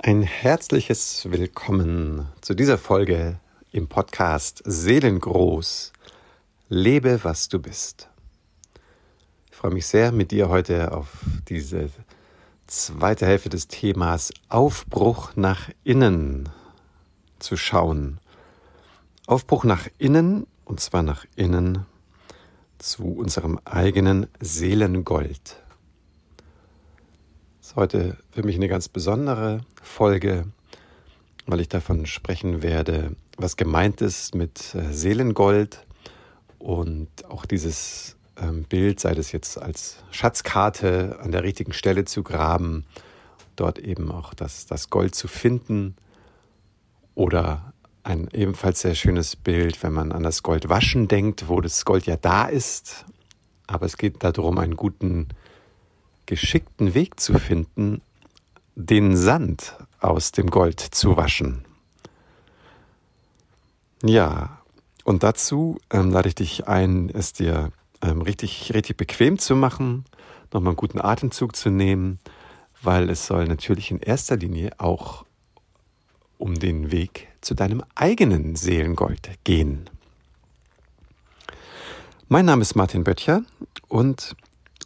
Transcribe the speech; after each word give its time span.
Ein 0.00 0.22
herzliches 0.22 1.26
Willkommen 1.28 2.28
zu 2.40 2.54
dieser 2.54 2.78
Folge 2.78 3.40
im 3.72 3.88
Podcast 3.88 4.62
Seelengroß. 4.64 5.92
Lebe, 6.68 7.24
was 7.24 7.48
du 7.48 7.58
bist. 7.58 8.08
Ich 9.50 9.56
freue 9.56 9.72
mich 9.72 9.88
sehr, 9.88 10.12
mit 10.12 10.30
dir 10.30 10.48
heute 10.50 10.92
auf 10.92 11.08
diese 11.48 11.90
zweite 12.68 13.26
Hälfte 13.26 13.48
des 13.48 13.66
Themas 13.66 14.32
Aufbruch 14.48 15.32
nach 15.34 15.68
innen 15.82 16.48
zu 17.40 17.56
schauen. 17.56 18.18
Aufbruch 19.26 19.64
nach 19.64 19.88
innen, 19.98 20.46
und 20.64 20.78
zwar 20.78 21.02
nach 21.02 21.24
innen 21.34 21.86
zu 22.78 23.04
unserem 23.04 23.58
eigenen 23.64 24.28
Seelengold 24.38 25.60
ist 27.68 27.76
heute 27.76 28.16
für 28.30 28.42
mich 28.42 28.56
eine 28.56 28.66
ganz 28.66 28.88
besondere 28.88 29.60
Folge, 29.82 30.46
weil 31.44 31.60
ich 31.60 31.68
davon 31.68 32.06
sprechen 32.06 32.62
werde, 32.62 33.14
was 33.36 33.58
gemeint 33.58 34.00
ist 34.00 34.34
mit 34.34 34.74
äh, 34.74 34.90
Seelengold 34.90 35.84
und 36.58 37.08
auch 37.28 37.44
dieses 37.44 38.16
ähm, 38.40 38.64
Bild, 38.64 39.00
sei 39.00 39.12
das 39.12 39.32
jetzt 39.32 39.60
als 39.60 39.98
Schatzkarte 40.12 41.18
an 41.20 41.30
der 41.30 41.42
richtigen 41.42 41.74
Stelle 41.74 42.06
zu 42.06 42.22
graben, 42.22 42.86
dort 43.54 43.78
eben 43.78 44.10
auch 44.12 44.32
das, 44.32 44.64
das 44.64 44.88
Gold 44.88 45.14
zu 45.14 45.28
finden 45.28 45.94
oder 47.14 47.74
ein 48.02 48.30
ebenfalls 48.32 48.80
sehr 48.80 48.94
schönes 48.94 49.36
Bild, 49.36 49.82
wenn 49.82 49.92
man 49.92 50.12
an 50.12 50.22
das 50.22 50.42
Gold 50.42 50.70
waschen 50.70 51.06
denkt, 51.06 51.48
wo 51.48 51.60
das 51.60 51.84
Gold 51.84 52.06
ja 52.06 52.16
da 52.16 52.46
ist, 52.46 53.04
aber 53.66 53.84
es 53.84 53.98
geht 53.98 54.24
darum, 54.24 54.56
einen 54.56 54.76
guten 54.76 55.28
geschickten 56.28 56.92
Weg 56.92 57.18
zu 57.18 57.38
finden, 57.38 58.02
den 58.76 59.16
Sand 59.16 59.74
aus 59.98 60.30
dem 60.30 60.50
Gold 60.50 60.78
zu 60.78 61.16
waschen. 61.16 61.64
Ja, 64.02 64.60
und 65.04 65.22
dazu 65.22 65.78
ähm, 65.90 66.10
lade 66.10 66.28
ich 66.28 66.34
dich 66.34 66.68
ein, 66.68 67.08
es 67.08 67.32
dir 67.32 67.72
ähm, 68.02 68.20
richtig, 68.20 68.74
richtig 68.74 68.98
bequem 68.98 69.38
zu 69.38 69.56
machen, 69.56 70.04
nochmal 70.52 70.72
einen 70.72 70.76
guten 70.76 71.00
Atemzug 71.00 71.56
zu 71.56 71.70
nehmen, 71.70 72.18
weil 72.82 73.08
es 73.08 73.26
soll 73.26 73.46
natürlich 73.46 73.90
in 73.90 73.98
erster 73.98 74.36
Linie 74.36 74.78
auch 74.78 75.24
um 76.36 76.56
den 76.56 76.92
Weg 76.92 77.28
zu 77.40 77.54
deinem 77.54 77.82
eigenen 77.94 78.54
Seelengold 78.54 79.30
gehen. 79.44 79.88
Mein 82.28 82.44
Name 82.44 82.60
ist 82.60 82.76
Martin 82.76 83.02
Böttcher 83.02 83.42
und 83.88 84.36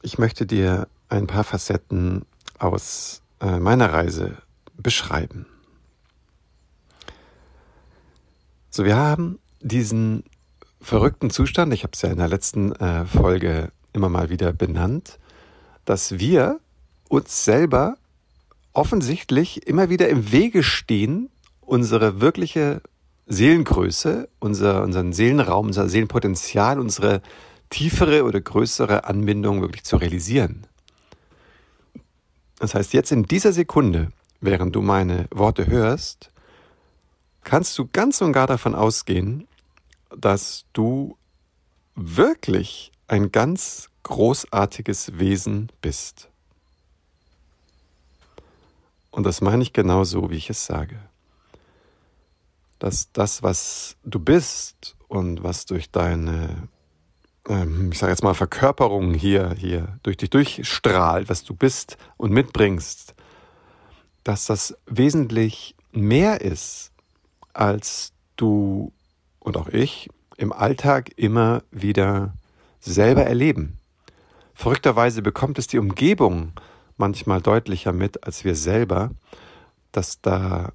ich 0.02 0.18
möchte 0.18 0.46
dir 0.46 0.86
ein 1.12 1.26
paar 1.26 1.44
Facetten 1.44 2.24
aus 2.58 3.22
äh, 3.40 3.58
meiner 3.58 3.92
Reise 3.92 4.38
beschreiben. 4.76 5.46
So, 8.70 8.84
wir 8.84 8.96
haben 8.96 9.38
diesen 9.60 10.24
verrückten 10.80 11.30
Zustand, 11.30 11.74
ich 11.74 11.82
habe 11.82 11.92
es 11.92 12.02
ja 12.02 12.10
in 12.10 12.16
der 12.16 12.28
letzten 12.28 12.72
äh, 12.72 13.04
Folge 13.04 13.70
immer 13.92 14.08
mal 14.08 14.30
wieder 14.30 14.52
benannt, 14.52 15.18
dass 15.84 16.18
wir 16.18 16.60
uns 17.08 17.44
selber 17.44 17.96
offensichtlich 18.72 19.66
immer 19.66 19.90
wieder 19.90 20.08
im 20.08 20.32
Wege 20.32 20.62
stehen, 20.62 21.28
unsere 21.60 22.22
wirkliche 22.22 22.80
Seelengröße, 23.26 24.30
unser, 24.38 24.82
unseren 24.82 25.12
Seelenraum, 25.12 25.66
unser 25.66 25.90
Seelenpotenzial, 25.90 26.80
unsere 26.80 27.20
tiefere 27.68 28.24
oder 28.24 28.40
größere 28.40 29.04
Anbindung 29.04 29.60
wirklich 29.60 29.84
zu 29.84 29.96
realisieren. 29.96 30.66
Das 32.62 32.76
heißt, 32.76 32.92
jetzt 32.92 33.10
in 33.10 33.24
dieser 33.24 33.52
Sekunde, 33.52 34.12
während 34.40 34.76
du 34.76 34.82
meine 34.82 35.26
Worte 35.32 35.66
hörst, 35.66 36.30
kannst 37.42 37.76
du 37.76 37.88
ganz 37.88 38.20
und 38.20 38.32
gar 38.32 38.46
davon 38.46 38.76
ausgehen, 38.76 39.48
dass 40.16 40.64
du 40.72 41.16
wirklich 41.96 42.92
ein 43.08 43.32
ganz 43.32 43.90
großartiges 44.04 45.18
Wesen 45.18 45.72
bist. 45.80 46.28
Und 49.10 49.24
das 49.24 49.40
meine 49.40 49.64
ich 49.64 49.72
genau 49.72 50.04
so, 50.04 50.30
wie 50.30 50.36
ich 50.36 50.48
es 50.48 50.64
sage. 50.64 51.00
Dass 52.78 53.10
das, 53.12 53.42
was 53.42 53.96
du 54.04 54.20
bist 54.20 54.94
und 55.08 55.42
was 55.42 55.66
durch 55.66 55.90
deine 55.90 56.68
ähm, 57.52 57.90
ich 57.92 57.98
sage 57.98 58.12
jetzt 58.12 58.24
mal, 58.24 58.34
Verkörperung 58.34 59.14
hier, 59.14 59.54
hier 59.58 59.98
durch 60.02 60.16
dich 60.16 60.30
durchstrahlt, 60.30 61.28
was 61.28 61.44
du 61.44 61.54
bist 61.54 61.98
und 62.16 62.32
mitbringst, 62.32 63.14
dass 64.24 64.46
das 64.46 64.76
wesentlich 64.86 65.76
mehr 65.92 66.40
ist, 66.40 66.92
als 67.52 68.12
du 68.36 68.92
und 69.38 69.56
auch 69.56 69.68
ich 69.68 70.08
im 70.36 70.52
Alltag 70.52 71.10
immer 71.16 71.62
wieder 71.70 72.34
selber 72.80 73.24
erleben. 73.24 73.78
Verrückterweise 74.54 75.22
bekommt 75.22 75.58
es 75.58 75.66
die 75.66 75.78
Umgebung 75.78 76.52
manchmal 76.96 77.42
deutlicher 77.42 77.92
mit 77.92 78.24
als 78.24 78.44
wir 78.44 78.54
selber, 78.54 79.10
dass 79.92 80.20
da 80.20 80.72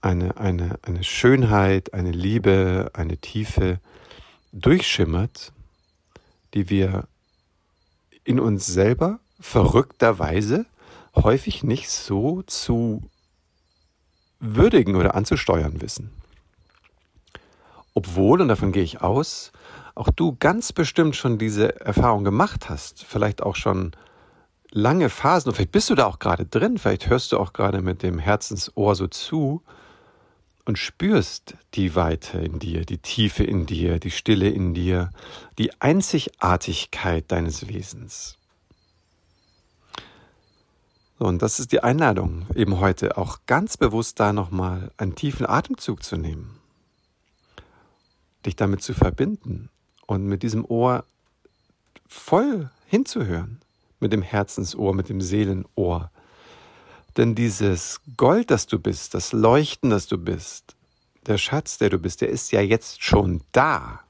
eine, 0.00 0.36
eine, 0.36 0.78
eine 0.82 1.02
Schönheit, 1.04 1.94
eine 1.94 2.10
Liebe, 2.10 2.90
eine 2.94 3.16
Tiefe, 3.16 3.80
durchschimmert, 4.52 5.52
die 6.54 6.70
wir 6.70 7.06
in 8.24 8.40
uns 8.40 8.66
selber 8.66 9.20
verrückterweise 9.40 10.66
häufig 11.14 11.62
nicht 11.62 11.90
so 11.90 12.42
zu 12.42 13.02
würdigen 14.40 14.96
oder 14.96 15.14
anzusteuern 15.14 15.80
wissen. 15.80 16.10
Obwohl, 17.94 18.40
und 18.40 18.48
davon 18.48 18.72
gehe 18.72 18.82
ich 18.82 19.00
aus, 19.00 19.52
auch 19.94 20.10
du 20.10 20.36
ganz 20.38 20.72
bestimmt 20.72 21.16
schon 21.16 21.38
diese 21.38 21.80
Erfahrung 21.80 22.22
gemacht 22.22 22.68
hast, 22.68 23.04
vielleicht 23.04 23.42
auch 23.42 23.56
schon 23.56 23.92
lange 24.70 25.08
Phasen, 25.08 25.48
und 25.48 25.56
vielleicht 25.56 25.72
bist 25.72 25.90
du 25.90 25.96
da 25.96 26.06
auch 26.06 26.20
gerade 26.20 26.46
drin, 26.46 26.78
vielleicht 26.78 27.08
hörst 27.08 27.32
du 27.32 27.38
auch 27.38 27.52
gerade 27.52 27.82
mit 27.82 28.02
dem 28.02 28.18
Herzensohr 28.18 28.94
so 28.94 29.08
zu, 29.08 29.62
und 30.68 30.76
spürst 30.76 31.54
die 31.72 31.94
Weite 31.94 32.40
in 32.40 32.58
dir, 32.58 32.84
die 32.84 32.98
Tiefe 32.98 33.42
in 33.42 33.64
dir, 33.64 33.98
die 33.98 34.10
Stille 34.10 34.50
in 34.50 34.74
dir, 34.74 35.08
die 35.56 35.72
Einzigartigkeit 35.80 37.24
deines 37.32 37.68
Wesens. 37.68 38.36
So, 41.18 41.24
und 41.24 41.40
das 41.40 41.58
ist 41.58 41.72
die 41.72 41.82
Einladung, 41.82 42.44
eben 42.54 42.80
heute 42.80 43.16
auch 43.16 43.38
ganz 43.46 43.78
bewusst 43.78 44.20
da 44.20 44.34
nochmal 44.34 44.90
einen 44.98 45.14
tiefen 45.14 45.46
Atemzug 45.46 46.02
zu 46.02 46.18
nehmen, 46.18 46.60
dich 48.44 48.54
damit 48.54 48.82
zu 48.82 48.92
verbinden 48.92 49.70
und 50.06 50.26
mit 50.26 50.42
diesem 50.42 50.66
Ohr 50.66 51.06
voll 52.06 52.68
hinzuhören, 52.84 53.62
mit 54.00 54.12
dem 54.12 54.20
Herzensohr, 54.20 54.94
mit 54.94 55.08
dem 55.08 55.22
Seelenohr, 55.22 56.10
denn 57.16 57.34
dieses 57.34 58.00
Gold, 58.16 58.50
das 58.50 58.66
du 58.66 58.78
bist, 58.78 59.14
das 59.14 59.32
Leuchten, 59.32 59.90
das 59.90 60.06
du 60.06 60.18
bist, 60.18 60.76
der 61.26 61.38
Schatz, 61.38 61.78
der 61.78 61.90
du 61.90 61.98
bist, 61.98 62.20
der 62.20 62.28
ist 62.28 62.52
ja 62.52 62.60
jetzt 62.60 63.02
schon 63.02 63.42
da. 63.52 64.00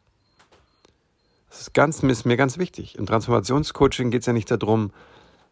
Das 1.50 1.60
ist, 1.62 1.74
ganz, 1.74 2.02
ist 2.02 2.24
mir 2.26 2.36
ganz 2.36 2.58
wichtig. 2.58 2.96
Im 2.96 3.06
Transformationscoaching 3.06 4.10
geht 4.10 4.22
es 4.22 4.26
ja 4.26 4.32
nicht 4.32 4.50
darum, 4.50 4.92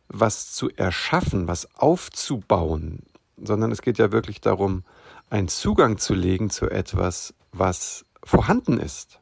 was 0.08 0.52
zu 0.52 0.70
erschaffen, 0.70 1.48
was 1.48 1.68
aufzubauen, 1.74 3.00
sondern 3.42 3.72
es 3.72 3.82
geht 3.82 3.98
ja 3.98 4.12
wirklich 4.12 4.40
darum, 4.40 4.84
einen 5.30 5.48
Zugang 5.48 5.98
zu 5.98 6.14
legen 6.14 6.50
zu 6.50 6.70
etwas, 6.70 7.34
was 7.52 8.04
vorhanden 8.22 8.78
ist. 8.78 9.18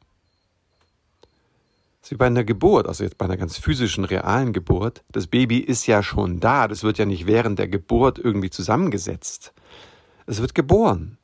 Das 2.05 2.11
wie 2.11 2.17
bei 2.17 2.27
einer 2.27 2.45
Geburt, 2.45 2.87
also 2.87 3.03
jetzt 3.03 3.17
bei 3.17 3.25
einer 3.25 3.39
ganz 3.39 3.57
physischen, 3.57 4.05
realen 4.05 4.53
Geburt. 4.53 5.03
Das 5.11 5.27
Baby 5.27 5.57
ist 5.57 5.87
ja 5.87 6.03
schon 6.03 6.39
da, 6.39 6.69
das 6.69 6.83
wird 6.83 6.99
ja 6.99 7.07
nicht 7.07 7.27
während 7.27 7.59
der 7.59 7.67
Geburt 7.67 8.19
irgendwie 8.19 8.51
zusammengesetzt. 8.51 9.55
Es 10.27 10.43
wird 10.43 10.55
geboren. 10.55 11.17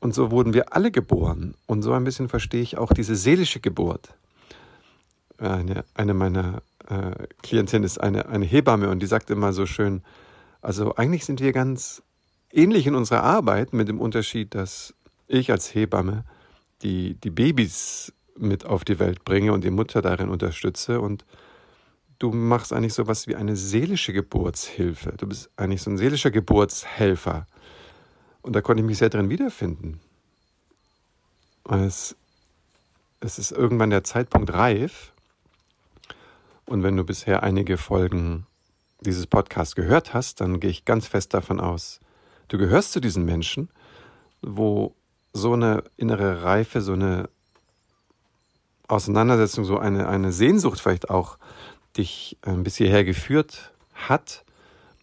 Und 0.00 0.12
so 0.12 0.32
wurden 0.32 0.54
wir 0.54 0.74
alle 0.74 0.90
geboren. 0.90 1.54
Und 1.66 1.82
so 1.82 1.92
ein 1.92 2.02
bisschen 2.02 2.28
verstehe 2.28 2.62
ich 2.62 2.78
auch 2.78 2.92
diese 2.92 3.14
seelische 3.14 3.60
Geburt. 3.60 4.08
Eine, 5.38 5.84
eine 5.94 6.14
meiner 6.14 6.60
äh, 6.88 7.28
Klientinnen 7.44 7.84
ist 7.84 8.00
eine, 8.00 8.26
eine 8.26 8.44
Hebamme 8.44 8.88
und 8.88 8.98
die 8.98 9.06
sagt 9.06 9.30
immer 9.30 9.52
so 9.52 9.66
schön, 9.66 10.02
also 10.62 10.96
eigentlich 10.96 11.24
sind 11.24 11.38
wir 11.38 11.52
ganz 11.52 12.02
ähnlich 12.50 12.88
in 12.88 12.96
unserer 12.96 13.22
Arbeit 13.22 13.72
mit 13.72 13.86
dem 13.86 14.00
Unterschied, 14.00 14.56
dass 14.56 14.94
ich 15.28 15.52
als 15.52 15.72
Hebamme 15.76 16.24
die, 16.82 17.14
die 17.14 17.30
Babys 17.30 18.12
mit 18.36 18.64
auf 18.64 18.84
die 18.84 18.98
Welt 18.98 19.24
bringe 19.24 19.52
und 19.52 19.64
die 19.64 19.70
Mutter 19.70 20.02
darin 20.02 20.28
unterstütze 20.28 21.00
und 21.00 21.24
du 22.18 22.30
machst 22.30 22.72
eigentlich 22.72 22.94
so 22.94 23.06
was 23.08 23.26
wie 23.26 23.36
eine 23.36 23.56
seelische 23.56 24.12
Geburtshilfe. 24.12 25.14
Du 25.16 25.26
bist 25.26 25.50
eigentlich 25.56 25.82
so 25.82 25.90
ein 25.90 25.98
seelischer 25.98 26.30
Geburtshelfer. 26.30 27.46
Und 28.42 28.54
da 28.54 28.60
konnte 28.60 28.82
ich 28.82 28.86
mich 28.86 28.98
sehr 28.98 29.10
drin 29.10 29.28
wiederfinden. 29.28 30.00
Es, 31.68 32.16
es 33.20 33.38
ist 33.38 33.52
irgendwann 33.52 33.90
der 33.90 34.04
Zeitpunkt 34.04 34.52
reif. 34.52 35.12
Und 36.64 36.82
wenn 36.82 36.96
du 36.96 37.04
bisher 37.04 37.42
einige 37.42 37.76
Folgen 37.76 38.46
dieses 39.00 39.26
Podcast 39.26 39.74
gehört 39.74 40.14
hast, 40.14 40.40
dann 40.40 40.60
gehe 40.60 40.70
ich 40.70 40.84
ganz 40.84 41.08
fest 41.08 41.34
davon 41.34 41.60
aus, 41.60 42.00
du 42.48 42.58
gehörst 42.58 42.92
zu 42.92 43.00
diesen 43.00 43.24
Menschen, 43.24 43.68
wo 44.42 44.94
so 45.32 45.54
eine 45.54 45.82
innere 45.96 46.44
Reife, 46.44 46.80
so 46.80 46.92
eine 46.92 47.28
Auseinandersetzung, 48.92 49.64
so 49.64 49.78
eine, 49.78 50.08
eine 50.08 50.32
Sehnsucht 50.32 50.80
vielleicht 50.80 51.10
auch 51.10 51.38
dich 51.96 52.38
ein 52.42 52.62
bis 52.62 52.76
hierher 52.76 53.04
geführt 53.04 53.72
hat, 53.94 54.44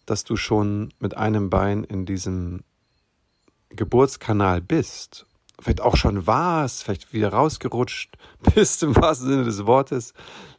dass 0.06 0.24
du 0.24 0.36
schon 0.36 0.92
mit 0.98 1.16
einem 1.16 1.50
Bein 1.50 1.84
in 1.84 2.06
diesem 2.06 2.62
Geburtskanal 3.70 4.60
bist. 4.60 5.26
Vielleicht 5.60 5.80
auch 5.80 5.96
schon 5.96 6.26
warst, 6.26 6.84
vielleicht 6.84 7.12
wieder 7.12 7.30
rausgerutscht 7.30 8.16
bist 8.54 8.82
im 8.82 8.96
wahrsten 8.96 9.28
Sinne 9.28 9.44
des 9.44 9.66
Wortes. 9.66 10.14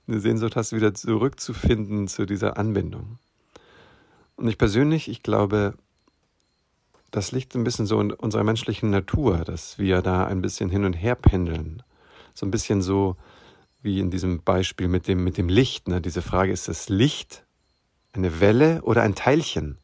Eine 0.08 0.20
Sehnsucht 0.20 0.56
hast, 0.56 0.74
wieder 0.74 0.94
zurückzufinden 0.94 2.08
zu 2.08 2.26
dieser 2.26 2.58
Anbindung. 2.58 3.18
Und 4.36 4.48
ich 4.48 4.58
persönlich, 4.58 5.08
ich 5.08 5.24
glaube, 5.24 5.76
das 7.12 7.32
liegt 7.32 7.56
ein 7.56 7.64
bisschen 7.64 7.86
so 7.86 8.00
in 8.00 8.12
unserer 8.12 8.44
menschlichen 8.44 8.90
Natur, 8.90 9.40
dass 9.40 9.78
wir 9.78 10.02
da 10.02 10.26
ein 10.26 10.42
bisschen 10.42 10.70
hin 10.70 10.86
und 10.86 10.94
her 10.94 11.16
pendeln. 11.16 11.84
So 12.34 12.46
ein 12.46 12.52
bisschen 12.52 12.82
so 12.82 13.16
wie 13.82 14.00
in 14.00 14.12
diesem 14.12 14.44
Beispiel 14.44 14.88
mit 14.88 15.08
dem, 15.08 15.24
mit 15.24 15.38
dem 15.38 15.50
Licht. 15.50 15.88
Ne? 15.88 16.02
Diese 16.02 16.22
Frage, 16.22 16.52
ist 16.52 16.68
das 16.68 16.90
Licht 16.90 17.44
eine 18.14 18.40
Welle 18.40 18.82
oder 18.84 19.02
ein 19.02 19.16
Teilchen? 19.16 19.78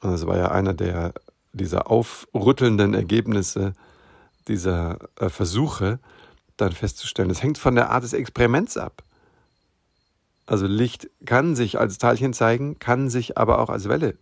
Und 0.00 0.12
das 0.12 0.26
war 0.26 0.36
ja 0.36 0.50
einer 0.50 0.74
der, 0.74 1.14
dieser 1.52 1.90
aufrüttelnden 1.90 2.94
Ergebnisse 2.94 3.72
dieser 4.48 4.98
äh, 5.16 5.28
Versuche, 5.28 5.98
dann 6.56 6.72
festzustellen, 6.72 7.30
es 7.30 7.42
hängt 7.42 7.58
von 7.58 7.74
der 7.74 7.90
Art 7.90 8.02
des 8.02 8.12
Experiments 8.12 8.76
ab. 8.76 9.04
Also 10.46 10.66
Licht 10.66 11.08
kann 11.24 11.54
sich 11.54 11.78
als 11.78 11.98
Teilchen 11.98 12.32
zeigen, 12.32 12.78
kann 12.78 13.10
sich 13.10 13.38
aber 13.38 13.60
auch 13.60 13.68
als 13.68 13.88
Welle 13.88 14.16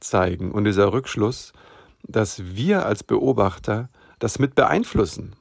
zeigen. 0.00 0.52
Und 0.52 0.64
dieser 0.64 0.92
Rückschluss, 0.92 1.52
dass 2.04 2.54
wir 2.54 2.86
als 2.86 3.02
Beobachter 3.02 3.88
das 4.18 4.38
mit 4.38 4.54
beeinflussen. 4.54 5.34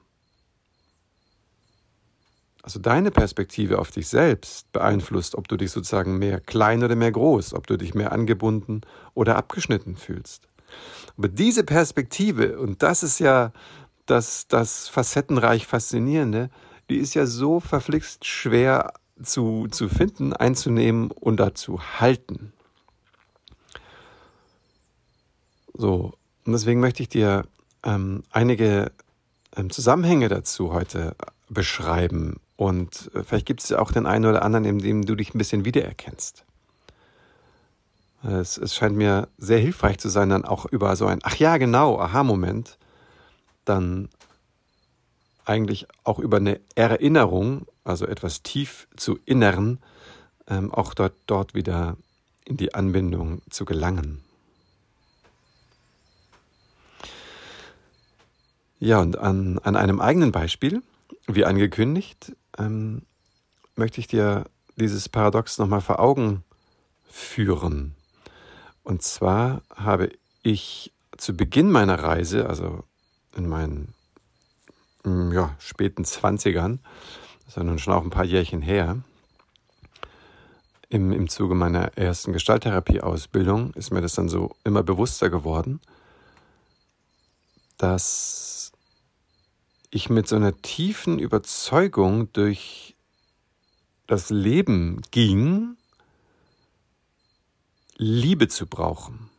Also 2.63 2.79
deine 2.79 3.11
Perspektive 3.11 3.77
auf 3.77 3.91
dich 3.91 4.07
selbst 4.07 4.71
beeinflusst, 4.71 5.35
ob 5.35 5.49
du 5.49 5.57
dich 5.57 5.71
sozusagen 5.71 6.17
mehr 6.17 6.39
klein 6.39 6.81
oder 6.81 6.95
mehr 6.95 7.11
groß, 7.11 7.53
ob 7.53 7.67
du 7.67 7.77
dich 7.77 7.93
mehr 7.93 8.13
angebunden 8.13 8.81
oder 9.13 9.35
abgeschnitten 9.35 9.97
fühlst. 9.97 10.47
Aber 11.17 11.27
diese 11.27 11.65
Perspektive, 11.65 12.57
und 12.57 12.81
das 12.81 13.03
ist 13.03 13.19
ja 13.19 13.51
das, 14.05 14.47
das 14.47 14.87
facettenreich 14.87 15.67
Faszinierende, 15.67 16.49
die 16.89 16.97
ist 16.97 17.13
ja 17.15 17.25
so 17.25 17.59
verflixt 17.59 18.25
schwer 18.25 18.93
zu, 19.21 19.67
zu 19.69 19.89
finden, 19.89 20.31
einzunehmen 20.31 21.11
und 21.11 21.41
dazu 21.41 21.81
halten. 21.99 22.53
So, 25.73 26.13
und 26.45 26.53
deswegen 26.53 26.79
möchte 26.79 27.03
ich 27.03 27.09
dir 27.09 27.45
ähm, 27.83 28.23
einige 28.31 28.93
ähm, 29.55 29.69
Zusammenhänge 29.69 30.29
dazu 30.29 30.71
heute 30.71 31.15
beschreiben, 31.49 32.39
und 32.55 33.11
äh, 33.13 33.23
vielleicht 33.23 33.45
gibt 33.45 33.63
es 33.63 33.71
auch 33.73 33.91
den 33.91 34.05
einen 34.05 34.25
oder 34.25 34.43
anderen, 34.43 34.65
in 34.65 34.79
dem 34.79 35.05
du 35.05 35.15
dich 35.15 35.33
ein 35.33 35.37
bisschen 35.37 35.65
wiedererkennst. 35.65 36.45
Es, 38.23 38.57
es 38.57 38.73
scheint 38.73 38.95
mir 38.95 39.27
sehr 39.37 39.59
hilfreich 39.59 39.97
zu 39.97 40.07
sein, 40.07 40.29
dann 40.29 40.45
auch 40.45 40.65
über 40.65 40.95
so 40.95 41.07
ein 41.07 41.19
Ach 41.23 41.35
ja, 41.35 41.57
genau, 41.57 41.99
Aha-Moment, 41.99 42.77
dann 43.65 44.07
eigentlich 45.45 45.87
auch 46.05 46.19
über 46.19 46.37
eine 46.37 46.61
Erinnerung, 46.75 47.65
also 47.83 48.05
etwas 48.05 48.41
tief 48.41 48.87
zu 48.95 49.19
innern, 49.25 49.79
ähm, 50.47 50.71
auch 50.71 50.93
dort, 50.93 51.15
dort 51.27 51.53
wieder 51.53 51.97
in 52.45 52.55
die 52.55 52.73
Anbindung 52.73 53.41
zu 53.49 53.65
gelangen. 53.65 54.23
Ja, 58.79 58.99
und 58.99 59.17
an, 59.17 59.59
an 59.59 59.75
einem 59.75 60.01
eigenen 60.01 60.31
Beispiel, 60.31 60.81
wie 61.27 61.45
angekündigt, 61.45 62.35
ähm, 62.57 63.03
möchte 63.75 63.99
ich 63.99 64.07
dir 64.07 64.45
dieses 64.75 65.09
Paradox 65.09 65.57
nochmal 65.57 65.81
vor 65.81 65.99
Augen 65.99 66.43
führen. 67.07 67.95
Und 68.83 69.01
zwar 69.03 69.61
habe 69.73 70.09
ich 70.41 70.91
zu 71.17 71.35
Beginn 71.35 71.71
meiner 71.71 71.99
Reise, 72.01 72.49
also 72.49 72.83
in 73.35 73.47
meinen 73.47 73.93
mm, 75.03 75.31
ja, 75.31 75.55
späten 75.59 76.05
Zwanzigern, 76.05 76.79
das 77.39 77.49
ist 77.49 77.57
ja 77.57 77.63
nun 77.63 77.79
schon 77.79 77.93
auch 77.93 78.03
ein 78.03 78.09
paar 78.09 78.25
Jährchen 78.25 78.61
her, 78.61 79.03
im, 80.89 81.11
im 81.11 81.27
Zuge 81.27 81.55
meiner 81.55 81.97
ersten 81.97 82.33
Gestalttherapie-Ausbildung 82.33 83.73
ist 83.73 83.91
mir 83.91 84.01
das 84.01 84.13
dann 84.13 84.29
so 84.29 84.55
immer 84.63 84.83
bewusster 84.83 85.31
geworden, 85.31 85.81
dass 87.79 88.62
ich 89.93 90.09
mit 90.09 90.27
so 90.27 90.35
einer 90.35 90.59
tiefen 90.61 91.19
Überzeugung 91.19 92.33
durch 92.33 92.95
das 94.07 94.31
Leben 94.31 95.01
ging, 95.11 95.77
Liebe 97.95 98.47
zu 98.47 98.65
brauchen. 98.65 99.29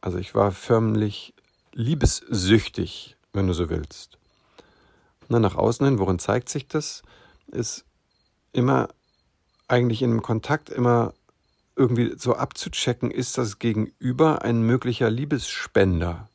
Also 0.00 0.18
ich 0.18 0.36
war 0.36 0.52
förmlich 0.52 1.34
liebessüchtig, 1.72 3.16
wenn 3.32 3.48
du 3.48 3.54
so 3.54 3.68
willst. 3.70 4.18
Na, 5.28 5.40
nach 5.40 5.56
außen 5.56 5.84
hin, 5.84 5.98
worin 5.98 6.20
zeigt 6.20 6.48
sich 6.48 6.68
das? 6.68 7.02
Ist 7.48 7.84
immer 8.52 8.88
eigentlich 9.66 10.02
in 10.02 10.12
einem 10.12 10.22
Kontakt 10.22 10.70
immer 10.70 11.12
irgendwie 11.74 12.14
so 12.16 12.36
abzuchecken, 12.36 13.10
ist 13.10 13.36
das 13.36 13.58
Gegenüber 13.58 14.42
ein 14.42 14.62
möglicher 14.62 15.10
Liebesspender 15.10 16.28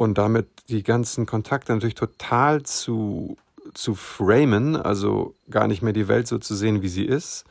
und 0.00 0.16
damit 0.16 0.48
die 0.70 0.82
ganzen 0.82 1.26
Kontakte 1.26 1.74
natürlich 1.74 1.94
total 1.94 2.62
zu, 2.62 3.36
zu 3.74 3.94
framen, 3.94 4.74
also 4.74 5.34
gar 5.50 5.68
nicht 5.68 5.82
mehr 5.82 5.92
die 5.92 6.08
Welt 6.08 6.26
so 6.26 6.38
zu 6.38 6.54
sehen, 6.54 6.80
wie 6.80 6.88
sie 6.88 7.04
ist, 7.04 7.44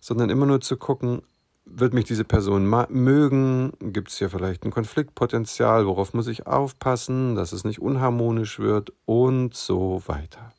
sondern 0.00 0.30
immer 0.30 0.46
nur 0.46 0.62
zu 0.62 0.78
gucken, 0.78 1.20
wird 1.66 1.92
mich 1.92 2.06
diese 2.06 2.24
Person 2.24 2.66
mögen? 2.88 3.74
Gibt 3.78 4.08
es 4.08 4.16
hier 4.16 4.30
vielleicht 4.30 4.64
ein 4.64 4.70
Konfliktpotenzial? 4.70 5.84
Worauf 5.84 6.14
muss 6.14 6.28
ich 6.28 6.46
aufpassen, 6.46 7.34
dass 7.34 7.52
es 7.52 7.64
nicht 7.64 7.82
unharmonisch 7.82 8.58
wird? 8.58 8.94
Und 9.04 9.54
so 9.54 10.02
weiter. 10.06 10.54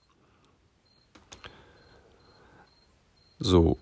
So, 3.40 3.80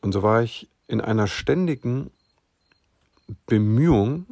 und 0.00 0.10
so 0.10 0.24
war 0.24 0.42
ich 0.42 0.68
in 0.88 1.00
einer 1.00 1.28
ständigen 1.28 2.10
Bemühung, 3.46 4.26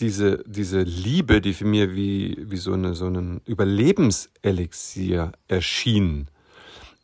diese, 0.00 0.42
diese 0.46 0.82
Liebe, 0.82 1.40
die 1.40 1.52
für 1.52 1.66
mir 1.66 1.94
wie, 1.94 2.36
wie 2.50 2.56
so, 2.56 2.72
eine, 2.72 2.94
so 2.94 3.06
ein 3.06 3.42
Überlebenselixier 3.44 5.32
erschien, 5.46 6.28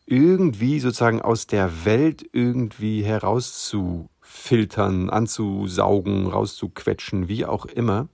irgendwie 0.06 0.80
sozusagen 0.80 1.20
aus 1.20 1.46
der 1.46 1.84
Welt 1.84 2.26
irgendwie 2.32 3.04
herauszufiltern, 3.04 5.10
anzusaugen, 5.10 6.26
rauszuquetschen, 6.26 7.28
wie 7.28 7.44
auch 7.44 7.66
immer, 7.66 8.08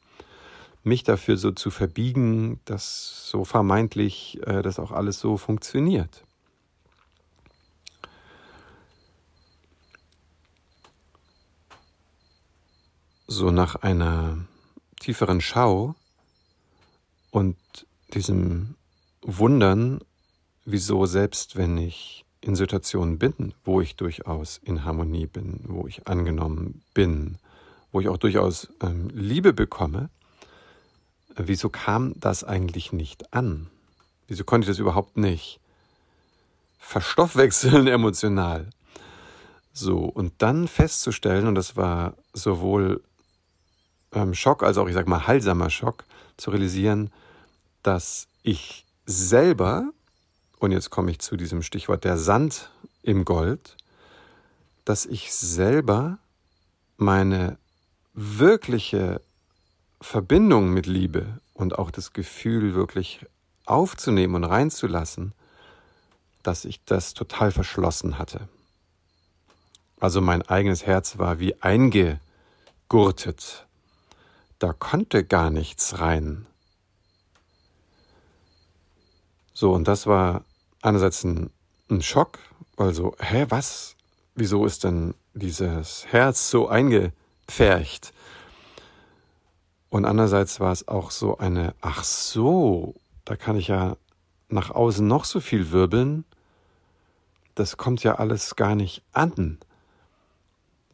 mich 0.83 1.05
dafür 1.05 1.37
so 1.37 1.53
zu 1.53 1.71
verbiegen, 1.71 2.59
dass 2.65 3.31
so 3.31 3.45
vermeintlich 3.45 4.41
äh, 4.47 4.62
das 4.62 4.81
auch 4.81 4.91
alles 4.91 5.21
so 5.21 5.37
funktioniert. 5.37 6.25
So 13.29 13.51
nach 13.51 13.77
einer 13.77 14.39
tieferen 15.02 15.40
Schau 15.40 15.94
und 17.30 17.56
diesem 18.14 18.76
Wundern, 19.23 20.00
wieso 20.64 21.06
selbst 21.06 21.56
wenn 21.56 21.76
ich 21.76 22.25
in 22.40 22.54
Situationen 22.54 23.18
bin, 23.18 23.54
wo 23.64 23.80
ich 23.80 23.97
durchaus 23.97 24.59
in 24.59 24.85
Harmonie 24.85 25.26
bin, 25.26 25.61
wo 25.64 25.87
ich 25.87 26.06
angenommen 26.06 26.82
bin, 26.94 27.38
wo 27.90 28.00
ich 28.00 28.09
auch 28.09 28.16
durchaus 28.16 28.68
ähm, 28.80 29.11
Liebe 29.12 29.52
bekomme, 29.52 30.09
wieso 31.37 31.68
kam 31.68 32.14
das 32.18 32.44
eigentlich 32.44 32.92
nicht 32.92 33.32
an? 33.32 33.68
Wieso 34.28 34.44
konnte 34.44 34.66
ich 34.66 34.68
das 34.68 34.78
überhaupt 34.78 35.16
nicht 35.16 35.61
verstoffwechseln 36.78 37.87
emotional? 37.88 38.71
So, 39.73 39.99
und 40.00 40.35
dann 40.38 40.68
festzustellen, 40.68 41.47
und 41.47 41.54
das 41.54 41.76
war 41.76 42.14
sowohl 42.35 43.02
ähm, 44.12 44.35
Schock, 44.35 44.62
also 44.62 44.83
auch 44.83 44.88
ich 44.88 44.95
sag 44.95 45.09
mal 45.09 45.26
heilsamer 45.26 45.71
Schock, 45.71 46.04
zu 46.37 46.50
realisieren, 46.50 47.11
dass 47.83 48.28
ich 48.42 48.87
selber, 49.07 49.90
und 50.59 50.73
jetzt 50.73 50.90
komme 50.90 51.11
ich 51.11 51.19
zu 51.19 51.37
diesem 51.37 51.62
Stichwort 51.62 52.04
der 52.04 52.19
Sand 52.19 52.71
im 53.02 53.25
Gold, 53.25 53.76
dass 54.85 55.07
ich 55.07 55.33
selber 55.33 56.19
meine 56.97 57.59
wirkliche 58.14 59.21
Verbindung 60.00 60.73
mit 60.73 60.87
Liebe 60.87 61.40
und 61.54 61.78
auch 61.78 61.90
das 61.90 62.12
Gefühl 62.12 62.75
wirklich 62.75 63.25
aufzunehmen 63.66 64.35
und 64.35 64.45
reinzulassen, 64.45 65.33
dass 66.42 66.64
ich 66.64 66.85
das 66.85 67.14
total 67.14 67.52
verschlossen 67.52 68.19
hatte. 68.19 68.49
Also 70.00 70.21
mein 70.21 70.42
eigenes 70.42 70.85
Herz 70.85 71.19
war 71.19 71.38
wie 71.38 71.62
eingegurtet. 71.62 73.66
Da 74.62 74.73
konnte 74.73 75.25
gar 75.25 75.50
nichts 75.50 75.99
rein. 75.99 76.47
So, 79.52 79.73
und 79.73 79.88
das 79.88 80.07
war 80.07 80.45
einerseits 80.83 81.25
ein, 81.25 81.50
ein 81.90 82.00
Schock, 82.00 82.38
weil 82.76 82.95
so, 82.95 83.16
hä, 83.19 83.47
was? 83.49 83.97
Wieso 84.37 84.64
ist 84.64 84.85
denn 84.85 85.14
dieses 85.35 86.07
Herz 86.07 86.49
so 86.49 86.69
eingepfercht? 86.69 88.12
Und 89.90 90.04
andererseits 90.04 90.61
war 90.61 90.71
es 90.71 90.87
auch 90.87 91.11
so 91.11 91.38
eine, 91.38 91.75
ach 91.81 92.04
so, 92.04 92.95
da 93.25 93.35
kann 93.35 93.57
ich 93.57 93.66
ja 93.66 93.97
nach 94.49 94.71
außen 94.71 95.04
noch 95.04 95.25
so 95.25 95.40
viel 95.40 95.73
wirbeln, 95.73 96.25
das 97.57 97.76
kommt 97.76 98.04
ja 98.04 98.14
alles 98.14 98.54
gar 98.54 98.76
nicht 98.76 99.02
an. 99.11 99.59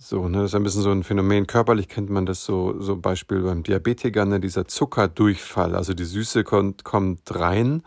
So, 0.01 0.29
ne, 0.29 0.43
das 0.43 0.53
ist 0.53 0.55
ein 0.55 0.63
bisschen 0.63 0.83
so 0.83 0.93
ein 0.93 1.03
Phänomen. 1.03 1.49
Körperlich 1.49 1.89
kennt 1.89 2.09
man 2.09 2.25
das 2.25 2.45
so, 2.45 2.81
so 2.81 2.97
Beispiel 2.97 3.43
beim 3.43 3.65
Diabetiker, 3.65 4.25
ne, 4.25 4.39
dieser 4.39 4.69
Zuckerdurchfall. 4.69 5.75
Also 5.75 5.93
die 5.93 6.05
Süße 6.05 6.45
kommt, 6.45 6.85
kommt 6.85 7.35
rein, 7.35 7.83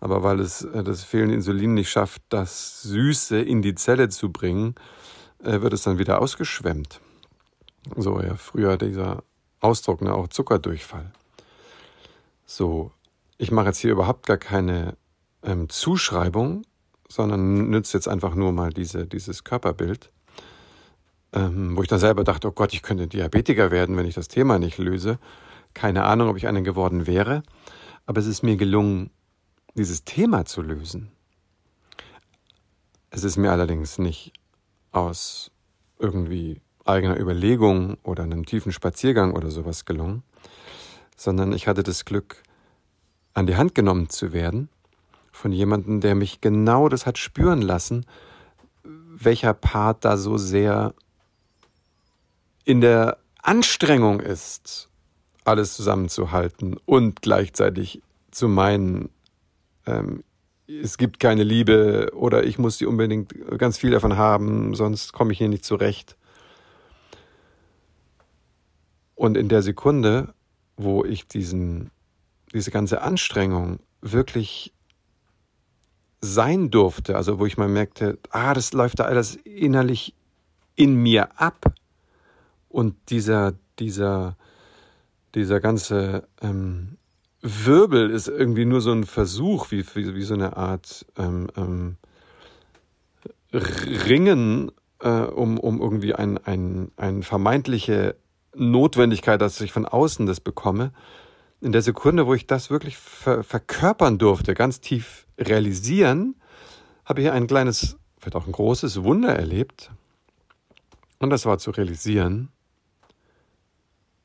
aber 0.00 0.24
weil 0.24 0.40
es 0.40 0.62
äh, 0.62 0.82
das 0.82 1.04
fehlende 1.04 1.36
Insulin 1.36 1.74
nicht 1.74 1.88
schafft, 1.88 2.22
das 2.30 2.82
Süße 2.82 3.40
in 3.40 3.62
die 3.62 3.76
Zelle 3.76 4.08
zu 4.08 4.32
bringen, 4.32 4.74
äh, 5.44 5.60
wird 5.60 5.72
es 5.72 5.82
dann 5.82 5.98
wieder 5.98 6.20
ausgeschwemmt. 6.20 7.00
So, 7.96 8.20
ja, 8.20 8.34
früher 8.34 8.76
dieser 8.76 9.22
Ausdruck, 9.60 10.02
ne, 10.02 10.12
auch 10.12 10.26
Zuckerdurchfall. 10.26 11.12
So, 12.44 12.90
ich 13.38 13.52
mache 13.52 13.66
jetzt 13.66 13.78
hier 13.78 13.92
überhaupt 13.92 14.26
gar 14.26 14.36
keine 14.36 14.96
ähm, 15.44 15.68
Zuschreibung, 15.68 16.64
sondern 17.08 17.70
nütze 17.70 17.96
jetzt 17.96 18.08
einfach 18.08 18.34
nur 18.34 18.50
mal 18.50 18.70
diese, 18.70 19.06
dieses 19.06 19.44
Körperbild 19.44 20.11
ähm, 21.32 21.76
wo 21.76 21.82
ich 21.82 21.88
dann 21.88 21.98
selber 21.98 22.24
dachte, 22.24 22.48
oh 22.48 22.52
Gott, 22.52 22.72
ich 22.72 22.82
könnte 22.82 23.06
Diabetiker 23.06 23.70
werden, 23.70 23.96
wenn 23.96 24.06
ich 24.06 24.14
das 24.14 24.28
Thema 24.28 24.58
nicht 24.58 24.78
löse. 24.78 25.18
Keine 25.74 26.04
Ahnung, 26.04 26.28
ob 26.28 26.36
ich 26.36 26.46
einen 26.46 26.64
geworden 26.64 27.06
wäre, 27.06 27.42
aber 28.06 28.20
es 28.20 28.26
ist 28.26 28.42
mir 28.42 28.56
gelungen, 28.56 29.10
dieses 29.74 30.04
Thema 30.04 30.44
zu 30.44 30.60
lösen. 30.60 31.10
Es 33.10 33.24
ist 33.24 33.36
mir 33.36 33.50
allerdings 33.50 33.98
nicht 33.98 34.32
aus 34.90 35.50
irgendwie 35.98 36.60
eigener 36.84 37.18
Überlegung 37.18 37.96
oder 38.02 38.24
einem 38.24 38.44
tiefen 38.44 38.72
Spaziergang 38.72 39.34
oder 39.34 39.50
sowas 39.50 39.84
gelungen, 39.84 40.22
sondern 41.16 41.52
ich 41.52 41.68
hatte 41.68 41.82
das 41.82 42.04
Glück, 42.04 42.42
an 43.34 43.46
die 43.46 43.56
Hand 43.56 43.74
genommen 43.74 44.10
zu 44.10 44.32
werden 44.32 44.68
von 45.30 45.52
jemandem, 45.52 46.00
der 46.00 46.14
mich 46.14 46.40
genau 46.42 46.88
das 46.88 47.06
hat 47.06 47.16
spüren 47.16 47.62
lassen, 47.62 48.04
welcher 48.84 49.54
Part 49.54 50.04
da 50.04 50.16
so 50.16 50.36
sehr 50.36 50.94
in 52.64 52.80
der 52.80 53.18
Anstrengung 53.42 54.20
ist, 54.20 54.88
alles 55.44 55.74
zusammenzuhalten 55.74 56.76
und 56.86 57.22
gleichzeitig 57.22 58.02
zu 58.30 58.48
meinen, 58.48 59.10
ähm, 59.86 60.22
es 60.66 60.96
gibt 60.96 61.20
keine 61.20 61.42
Liebe 61.42 62.12
oder 62.14 62.44
ich 62.44 62.58
muss 62.58 62.78
die 62.78 62.86
unbedingt 62.86 63.34
ganz 63.58 63.78
viel 63.78 63.90
davon 63.90 64.16
haben, 64.16 64.74
sonst 64.74 65.12
komme 65.12 65.32
ich 65.32 65.38
hier 65.38 65.48
nicht 65.48 65.64
zurecht. 65.64 66.16
Und 69.14 69.36
in 69.36 69.48
der 69.48 69.62
Sekunde, 69.62 70.32
wo 70.76 71.04
ich 71.04 71.28
diesen, 71.28 71.90
diese 72.54 72.70
ganze 72.70 73.02
Anstrengung 73.02 73.80
wirklich 74.00 74.72
sein 76.20 76.70
durfte, 76.70 77.16
also 77.16 77.38
wo 77.38 77.46
ich 77.46 77.58
mal 77.58 77.68
merkte, 77.68 78.18
ah, 78.30 78.54
das 78.54 78.72
läuft 78.72 79.00
da 79.00 79.04
alles 79.04 79.36
innerlich 79.36 80.14
in 80.76 80.94
mir 80.94 81.40
ab, 81.40 81.74
und 82.72 82.96
dieser, 83.10 83.54
dieser, 83.78 84.36
dieser 85.34 85.60
ganze 85.60 86.26
ähm, 86.40 86.96
Wirbel 87.42 88.10
ist 88.10 88.28
irgendwie 88.28 88.64
nur 88.64 88.80
so 88.80 88.92
ein 88.92 89.04
Versuch, 89.04 89.70
wie, 89.70 89.84
wie, 89.94 90.14
wie 90.14 90.22
so 90.22 90.34
eine 90.34 90.56
Art 90.56 91.04
ähm, 91.18 91.48
ähm, 91.56 91.96
Ringen, 93.52 94.70
äh, 95.00 95.08
um, 95.08 95.58
um 95.58 95.80
irgendwie 95.80 96.14
ein, 96.14 96.38
ein, 96.38 96.92
eine 96.96 97.22
vermeintliche 97.22 98.16
Notwendigkeit, 98.54 99.40
dass 99.40 99.60
ich 99.60 99.72
von 99.72 99.86
außen 99.86 100.26
das 100.26 100.40
bekomme. 100.40 100.92
In 101.60 101.72
der 101.72 101.82
Sekunde, 101.82 102.26
wo 102.26 102.34
ich 102.34 102.46
das 102.46 102.70
wirklich 102.70 102.96
ver 102.96 103.44
verkörpern 103.44 104.18
durfte, 104.18 104.54
ganz 104.54 104.80
tief 104.80 105.26
realisieren, 105.38 106.36
habe 107.04 107.22
ich 107.22 107.30
ein 107.30 107.46
kleines, 107.46 107.96
vielleicht 108.18 108.36
auch 108.36 108.46
ein 108.46 108.52
großes 108.52 109.02
Wunder 109.02 109.34
erlebt. 109.36 109.90
Und 111.18 111.30
das 111.30 111.46
war 111.46 111.58
zu 111.58 111.70
realisieren, 111.70 112.48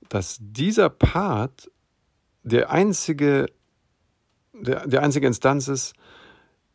dass 0.09 0.37
dieser 0.39 0.89
Part 0.89 1.69
der 2.43 2.71
einzige, 2.71 3.47
der, 4.53 4.87
der 4.87 5.03
einzige 5.03 5.27
Instanz 5.27 5.67
ist, 5.67 5.93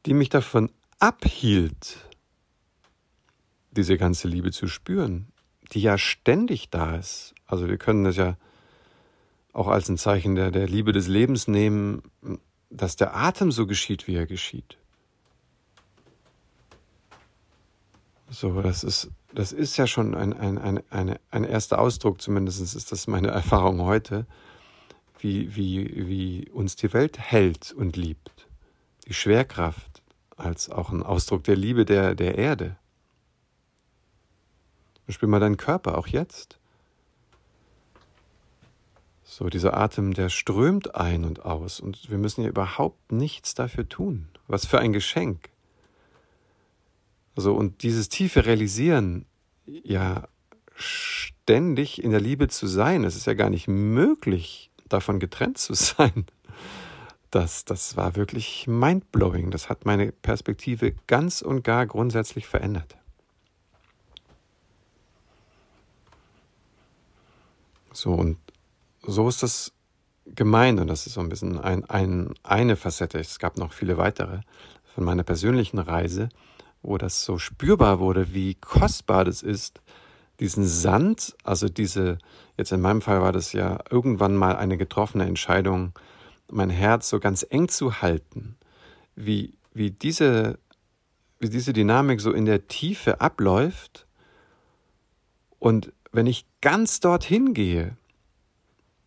die 0.06 0.14
mich 0.14 0.28
davon 0.28 0.70
abhielt, 0.98 1.96
diese 3.70 3.96
ganze 3.96 4.28
Liebe 4.28 4.50
zu 4.50 4.66
spüren, 4.66 5.32
die 5.72 5.80
ja 5.80 5.96
ständig 5.96 6.70
da 6.70 6.96
ist. 6.96 7.34
Also 7.46 7.68
wir 7.68 7.78
können 7.78 8.04
das 8.04 8.16
ja 8.16 8.36
auch 9.52 9.68
als 9.68 9.88
ein 9.88 9.98
Zeichen 9.98 10.34
der, 10.34 10.50
der 10.50 10.66
Liebe 10.66 10.92
des 10.92 11.08
Lebens 11.08 11.48
nehmen, 11.48 12.02
dass 12.70 12.96
der 12.96 13.16
Atem 13.16 13.52
so 13.52 13.66
geschieht, 13.66 14.06
wie 14.06 14.14
er 14.14 14.26
geschieht. 14.26 14.78
So, 18.30 18.62
das 18.62 18.82
ist 18.82 19.10
das 19.34 19.52
ist 19.52 19.76
ja 19.76 19.86
schon 19.86 20.14
ein, 20.14 20.32
ein, 20.32 20.58
ein, 20.58 20.82
eine, 20.90 21.20
ein 21.30 21.44
erster 21.44 21.78
Ausdruck, 21.78 22.20
zumindest 22.20 22.60
ist 22.60 22.92
das 22.92 23.06
meine 23.06 23.28
Erfahrung 23.30 23.80
heute, 23.82 24.26
wie, 25.18 25.54
wie, 25.56 26.08
wie 26.08 26.50
uns 26.50 26.76
die 26.76 26.92
Welt 26.92 27.18
hält 27.18 27.72
und 27.72 27.96
liebt. 27.96 28.48
Die 29.06 29.14
Schwerkraft 29.14 30.02
als 30.36 30.70
auch 30.70 30.90
ein 30.90 31.02
Ausdruck 31.02 31.44
der 31.44 31.56
Liebe 31.56 31.84
der, 31.84 32.14
der 32.14 32.36
Erde. 32.36 32.76
Spür 35.08 35.28
mal 35.28 35.40
deinen 35.40 35.56
Körper, 35.56 35.98
auch 35.98 36.06
jetzt. 36.06 36.58
So, 39.24 39.48
dieser 39.48 39.76
Atem, 39.76 40.14
der 40.14 40.28
strömt 40.28 40.94
ein 40.94 41.24
und 41.24 41.44
aus 41.44 41.80
und 41.80 42.10
wir 42.10 42.18
müssen 42.18 42.42
ja 42.42 42.48
überhaupt 42.48 43.12
nichts 43.12 43.54
dafür 43.54 43.88
tun. 43.88 44.28
Was 44.46 44.66
für 44.66 44.78
ein 44.78 44.92
Geschenk. 44.92 45.51
So, 47.34 47.54
und 47.54 47.82
dieses 47.82 48.08
tiefe 48.08 48.46
Realisieren, 48.46 49.26
ja, 49.66 50.28
ständig 50.74 52.02
in 52.02 52.10
der 52.10 52.20
Liebe 52.20 52.48
zu 52.48 52.66
sein, 52.66 53.04
es 53.04 53.16
ist 53.16 53.26
ja 53.26 53.34
gar 53.34 53.50
nicht 53.50 53.68
möglich, 53.68 54.70
davon 54.88 55.18
getrennt 55.18 55.58
zu 55.58 55.74
sein. 55.74 56.26
Das, 57.30 57.64
das 57.64 57.96
war 57.96 58.14
wirklich 58.14 58.66
mindblowing. 58.66 59.50
Das 59.50 59.70
hat 59.70 59.86
meine 59.86 60.12
Perspektive 60.12 60.92
ganz 61.06 61.40
und 61.40 61.64
gar 61.64 61.86
grundsätzlich 61.86 62.46
verändert. 62.46 62.96
So, 67.92 68.12
und 68.12 68.38
so 69.02 69.28
ist 69.28 69.42
das 69.42 69.72
gemeint, 70.26 70.78
und 70.80 70.88
das 70.88 71.06
ist 71.06 71.14
so 71.14 71.20
ein 71.20 71.30
bisschen 71.30 71.58
ein, 71.58 71.84
ein, 71.88 72.34
eine 72.42 72.76
Facette. 72.76 73.18
Es 73.18 73.38
gab 73.38 73.56
noch 73.56 73.72
viele 73.72 73.96
weitere 73.96 74.40
von 74.94 75.04
meiner 75.04 75.22
persönlichen 75.22 75.78
Reise 75.78 76.28
wo 76.82 76.98
das 76.98 77.24
so 77.24 77.38
spürbar 77.38 77.98
wurde, 77.98 78.34
wie 78.34 78.54
kostbar 78.54 79.24
das 79.24 79.42
ist, 79.42 79.80
diesen 80.40 80.66
Sand, 80.66 81.36
also 81.44 81.68
diese, 81.68 82.18
jetzt 82.56 82.72
in 82.72 82.80
meinem 82.80 83.00
Fall 83.00 83.22
war 83.22 83.32
das 83.32 83.52
ja 83.52 83.78
irgendwann 83.90 84.34
mal 84.34 84.56
eine 84.56 84.76
getroffene 84.76 85.24
Entscheidung, 85.24 85.92
mein 86.50 86.70
Herz 86.70 87.08
so 87.08 87.20
ganz 87.20 87.46
eng 87.48 87.68
zu 87.68 88.02
halten, 88.02 88.56
wie, 89.14 89.54
wie, 89.72 89.90
diese, 89.90 90.58
wie 91.38 91.48
diese 91.48 91.72
Dynamik 91.72 92.20
so 92.20 92.32
in 92.32 92.44
der 92.44 92.66
Tiefe 92.66 93.20
abläuft. 93.20 94.06
Und 95.58 95.92
wenn 96.10 96.26
ich 96.26 96.46
ganz 96.60 97.00
dorthin 97.00 97.54
gehe 97.54 97.96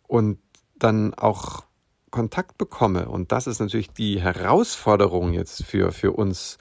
und 0.08 0.39
dann 0.77 1.13
auch 1.13 1.65
Kontakt 2.12 2.58
bekomme, 2.58 3.10
und 3.10 3.32
das 3.32 3.46
ist 3.46 3.60
natürlich 3.60 3.91
die 3.91 4.22
Herausforderung 4.22 5.34
jetzt 5.34 5.65
für, 5.65 5.91
für 5.91 6.13
uns 6.13 6.58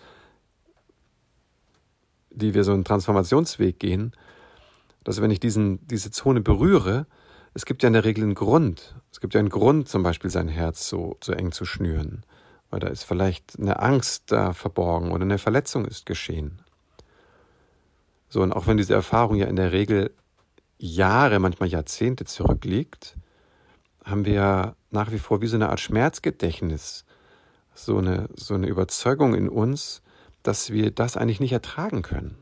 die 2.35 2.55
wir 2.55 2.65
so 2.65 2.73
einen 2.73 2.85
Transformationsweg 2.85 3.79
gehen, 3.79 4.13
dass 5.05 5.21
wenn 5.21 5.31
ich 5.31 5.41
diesen, 5.41 5.87
diese 5.87 6.11
Zone 6.11 6.41
berühre, 6.41 7.07
es 7.53 7.67
gibt 7.67 7.83
ja 7.83 7.87
in 7.87 7.93
der 7.93 8.05
Regel 8.05 8.25
einen 8.25 8.35
Grund. 8.35 8.97
Es 9.13 9.21
gibt 9.21 9.35
ja 9.35 9.41
einen 9.41 9.51
Grund, 9.51 9.89
zum 9.89 10.03
Beispiel 10.03 10.31
sein 10.31 10.49
Herz 10.49 10.89
so, 10.89 11.17
so 11.23 11.33
eng 11.33 11.53
zu 11.53 11.65
schnüren. 11.65 12.25
Weil 12.71 12.81
da 12.81 12.89
ist 12.89 13.05
vielleicht 13.05 13.59
eine 13.59 13.81
Angst 13.81 14.33
da 14.33 14.53
verborgen 14.53 15.13
oder 15.13 15.23
eine 15.23 15.39
Verletzung 15.39 15.85
ist 15.85 16.07
geschehen. 16.07 16.63
So, 18.29 18.43
und 18.43 18.53
auch 18.53 18.67
wenn 18.67 18.77
diese 18.77 18.95
Erfahrung 18.95 19.37
ja 19.37 19.47
in 19.47 19.57
der 19.57 19.71
Regel 19.71 20.11
Jahre, 20.79 21.39
manchmal 21.39 21.69
Jahrzehnte 21.69 22.25
zurückliegt, 22.25 23.17
haben 24.05 24.25
wir 24.25 24.75
nach 24.91 25.13
wie 25.13 25.19
vor 25.19 25.41
wie 25.41 25.47
so 25.47 25.57
eine 25.57 25.69
Art 25.69 25.81
Schmerzgedächtnis, 25.81 27.05
so 27.75 27.99
eine, 27.99 28.29
so 28.35 28.55
eine 28.55 28.67
Überzeugung 28.67 29.35
in 29.35 29.49
uns, 29.49 30.03
dass 30.45 30.71
wir 30.71 30.93
das 30.93 31.17
eigentlich 31.17 31.41
nicht 31.41 31.53
ertragen 31.53 32.03
können. 32.03 32.37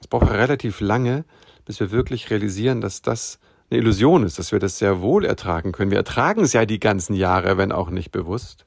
Es 0.00 0.06
braucht 0.06 0.30
relativ 0.30 0.80
lange, 0.80 1.24
bis 1.66 1.80
wir 1.80 1.90
wirklich 1.90 2.30
realisieren, 2.30 2.80
dass 2.80 3.02
das 3.02 3.38
eine 3.70 3.80
Illusion 3.80 4.22
ist, 4.22 4.38
dass 4.38 4.52
wir 4.52 4.60
das 4.60 4.78
sehr 4.78 5.00
wohl 5.00 5.24
ertragen 5.24 5.72
können. 5.72 5.90
Wir 5.90 5.98
ertragen 5.98 6.42
es 6.42 6.52
ja 6.52 6.64
die 6.64 6.80
ganzen 6.80 7.14
Jahre, 7.14 7.58
wenn 7.58 7.72
auch 7.72 7.90
nicht 7.90 8.12
bewusst. 8.12 8.64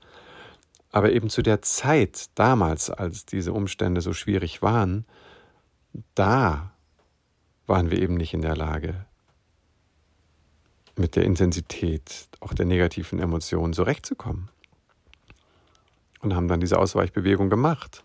Aber 0.92 1.12
eben 1.12 1.30
zu 1.30 1.42
der 1.42 1.62
Zeit 1.62 2.28
damals, 2.36 2.90
als 2.90 3.26
diese 3.26 3.54
Umstände 3.54 4.02
so 4.02 4.14
schwierig 4.14 4.62
waren, 4.62 5.06
da 6.16 6.72
waren 7.68 7.92
wir 7.92 8.02
eben 8.02 8.16
nicht 8.16 8.34
in 8.34 8.42
der 8.42 8.58
Lage, 8.58 9.06
mit 10.98 11.16
der 11.16 11.24
Intensität 11.24 12.28
auch 12.42 12.54
der 12.54 12.66
negativen 12.66 13.20
Emotionen 13.20 13.74
zurechtzukommen. 13.74 14.50
Und 16.22 16.36
haben 16.36 16.48
dann 16.48 16.60
diese 16.60 16.78
Ausweichbewegung 16.78 17.50
gemacht. 17.50 18.04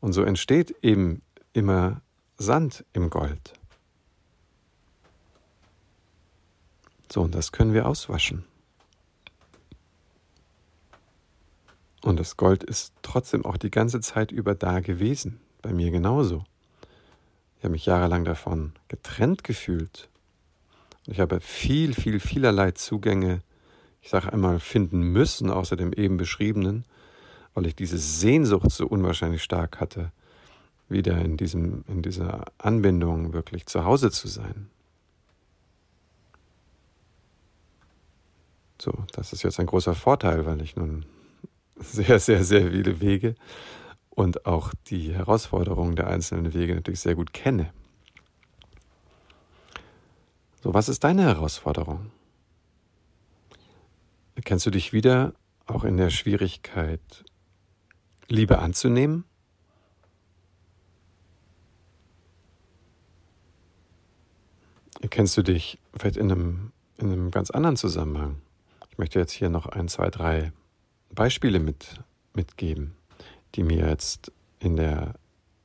Und 0.00 0.12
so 0.12 0.22
entsteht 0.22 0.76
eben 0.82 1.22
immer 1.52 2.02
Sand 2.36 2.84
im 2.92 3.08
Gold. 3.08 3.54
So, 7.10 7.22
und 7.22 7.34
das 7.34 7.52
können 7.52 7.72
wir 7.72 7.86
auswaschen. 7.86 8.44
Und 12.02 12.20
das 12.20 12.36
Gold 12.36 12.62
ist 12.62 12.92
trotzdem 13.02 13.44
auch 13.44 13.56
die 13.56 13.70
ganze 13.70 14.00
Zeit 14.00 14.30
über 14.30 14.54
da 14.54 14.80
gewesen. 14.80 15.40
Bei 15.62 15.72
mir 15.72 15.90
genauso. 15.90 16.44
Ich 17.58 17.64
habe 17.64 17.72
mich 17.72 17.86
jahrelang 17.86 18.24
davon 18.24 18.74
getrennt 18.88 19.42
gefühlt. 19.42 20.08
Und 21.06 21.14
ich 21.14 21.20
habe 21.20 21.40
viel, 21.40 21.94
viel, 21.94 22.20
vielerlei 22.20 22.72
Zugänge, 22.72 23.40
ich 24.02 24.10
sage 24.10 24.32
einmal, 24.32 24.60
finden 24.60 25.00
müssen, 25.00 25.50
außer 25.50 25.74
dem 25.74 25.92
eben 25.92 26.16
beschriebenen, 26.16 26.84
weil 27.56 27.66
ich 27.66 27.74
diese 27.74 27.96
Sehnsucht 27.96 28.70
so 28.70 28.86
unwahrscheinlich 28.86 29.42
stark 29.42 29.80
hatte, 29.80 30.12
wieder 30.90 31.18
in, 31.22 31.38
diesem, 31.38 31.84
in 31.88 32.02
dieser 32.02 32.44
Anbindung 32.58 33.32
wirklich 33.32 33.64
zu 33.64 33.86
Hause 33.86 34.10
zu 34.10 34.28
sein. 34.28 34.68
So, 38.78 38.92
das 39.12 39.32
ist 39.32 39.42
jetzt 39.42 39.58
ein 39.58 39.64
großer 39.64 39.94
Vorteil, 39.94 40.44
weil 40.44 40.60
ich 40.60 40.76
nun 40.76 41.06
sehr, 41.76 42.20
sehr, 42.20 42.44
sehr 42.44 42.70
viele 42.70 43.00
Wege 43.00 43.34
und 44.10 44.44
auch 44.44 44.74
die 44.88 45.14
Herausforderungen 45.14 45.96
der 45.96 46.08
einzelnen 46.08 46.52
Wege 46.52 46.74
natürlich 46.74 47.00
sehr 47.00 47.14
gut 47.14 47.32
kenne. 47.32 47.72
So, 50.62 50.74
was 50.74 50.90
ist 50.90 51.04
deine 51.04 51.22
Herausforderung? 51.22 52.10
Erkennst 54.34 54.66
du 54.66 54.70
dich 54.70 54.92
wieder 54.92 55.32
auch 55.64 55.84
in 55.84 55.96
der 55.96 56.10
Schwierigkeit, 56.10 57.24
Liebe 58.28 58.58
anzunehmen? 58.58 59.24
Erkennst 65.00 65.36
du 65.36 65.42
dich 65.42 65.78
vielleicht 65.96 66.16
in 66.16 66.32
einem, 66.32 66.72
in 66.96 67.12
einem 67.12 67.30
ganz 67.30 67.50
anderen 67.50 67.76
Zusammenhang? 67.76 68.40
Ich 68.90 68.98
möchte 68.98 69.18
jetzt 69.18 69.32
hier 69.32 69.50
noch 69.50 69.66
ein, 69.66 69.88
zwei, 69.88 70.10
drei 70.10 70.52
Beispiele 71.10 71.60
mit, 71.60 72.00
mitgeben, 72.34 72.96
die 73.54 73.62
mir 73.62 73.86
jetzt 73.88 74.32
in 74.58 74.76
der, 74.76 75.14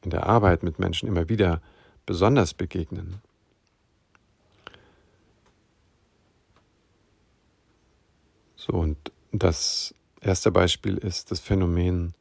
in 0.02 0.12
der 0.12 0.28
Arbeit 0.28 0.64
mit 0.64 0.80
Menschen 0.80 1.08
immer 1.08 1.30
wieder 1.30 1.62
besonders 2.06 2.54
begegnen. 2.54 3.22
So, 8.56 8.74
und 8.74 8.98
das 9.32 9.96
erste 10.20 10.52
Beispiel 10.52 10.98
ist 10.98 11.32
das 11.32 11.40
Phänomen 11.40 12.14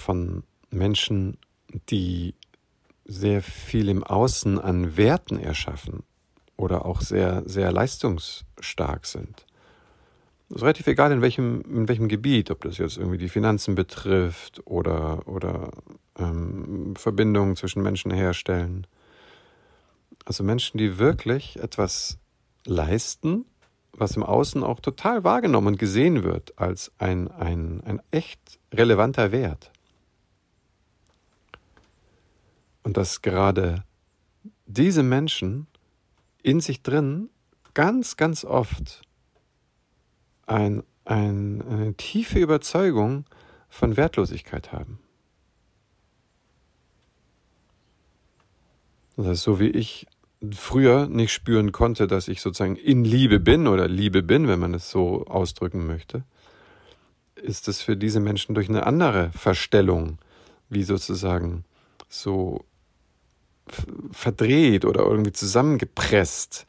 von 0.00 0.42
Menschen, 0.70 1.38
die 1.88 2.34
sehr 3.04 3.42
viel 3.42 3.88
im 3.88 4.02
Außen 4.04 4.58
an 4.58 4.96
Werten 4.96 5.38
erschaffen 5.38 6.02
oder 6.56 6.84
auch 6.84 7.00
sehr, 7.00 7.42
sehr 7.46 7.72
leistungsstark 7.72 9.06
sind. 9.06 9.46
Das 10.48 10.56
ist 10.56 10.62
relativ 10.62 10.86
egal, 10.88 11.12
in 11.12 11.22
welchem, 11.22 11.62
in 11.62 11.88
welchem 11.88 12.08
Gebiet, 12.08 12.50
ob 12.50 12.62
das 12.62 12.78
jetzt 12.78 12.96
irgendwie 12.96 13.18
die 13.18 13.28
Finanzen 13.28 13.76
betrifft 13.76 14.60
oder, 14.66 15.26
oder 15.28 15.70
ähm, 16.18 16.94
Verbindungen 16.96 17.56
zwischen 17.56 17.82
Menschen 17.82 18.10
herstellen. 18.10 18.86
Also 20.24 20.42
Menschen, 20.42 20.78
die 20.78 20.98
wirklich 20.98 21.58
etwas 21.60 22.18
leisten, 22.66 23.46
was 23.92 24.16
im 24.16 24.22
Außen 24.22 24.62
auch 24.62 24.80
total 24.80 25.24
wahrgenommen 25.24 25.68
und 25.68 25.78
gesehen 25.78 26.22
wird 26.22 26.58
als 26.58 26.92
ein, 26.98 27.28
ein, 27.28 27.80
ein 27.84 28.00
echt 28.10 28.58
relevanter 28.72 29.32
Wert. 29.32 29.70
Und 32.82 32.96
dass 32.96 33.22
gerade 33.22 33.84
diese 34.66 35.02
Menschen 35.02 35.66
in 36.42 36.60
sich 36.60 36.82
drin 36.82 37.28
ganz, 37.74 38.16
ganz 38.16 38.44
oft 38.44 39.02
ein, 40.46 40.82
ein, 41.04 41.62
eine 41.62 41.94
tiefe 41.94 42.38
Überzeugung 42.38 43.24
von 43.68 43.96
Wertlosigkeit 43.96 44.72
haben. 44.72 44.98
Das 49.16 49.26
heißt, 49.26 49.42
so 49.42 49.60
wie 49.60 49.68
ich 49.68 50.06
früher 50.52 51.06
nicht 51.06 51.32
spüren 51.32 51.72
konnte, 51.72 52.06
dass 52.06 52.28
ich 52.28 52.40
sozusagen 52.40 52.76
in 52.76 53.04
Liebe 53.04 53.38
bin 53.38 53.66
oder 53.66 53.86
Liebe 53.86 54.22
bin, 54.22 54.48
wenn 54.48 54.58
man 54.58 54.74
es 54.74 54.90
so 54.90 55.26
ausdrücken 55.26 55.86
möchte, 55.86 56.24
ist 57.34 57.68
es 57.68 57.82
für 57.82 57.96
diese 57.96 58.20
Menschen 58.20 58.54
durch 58.54 58.68
eine 58.68 58.86
andere 58.86 59.30
Verstellung, 59.32 60.18
wie 60.68 60.82
sozusagen 60.82 61.64
so 62.08 62.64
verdreht 64.12 64.84
oder 64.84 65.00
irgendwie 65.00 65.32
zusammengepresst, 65.32 66.66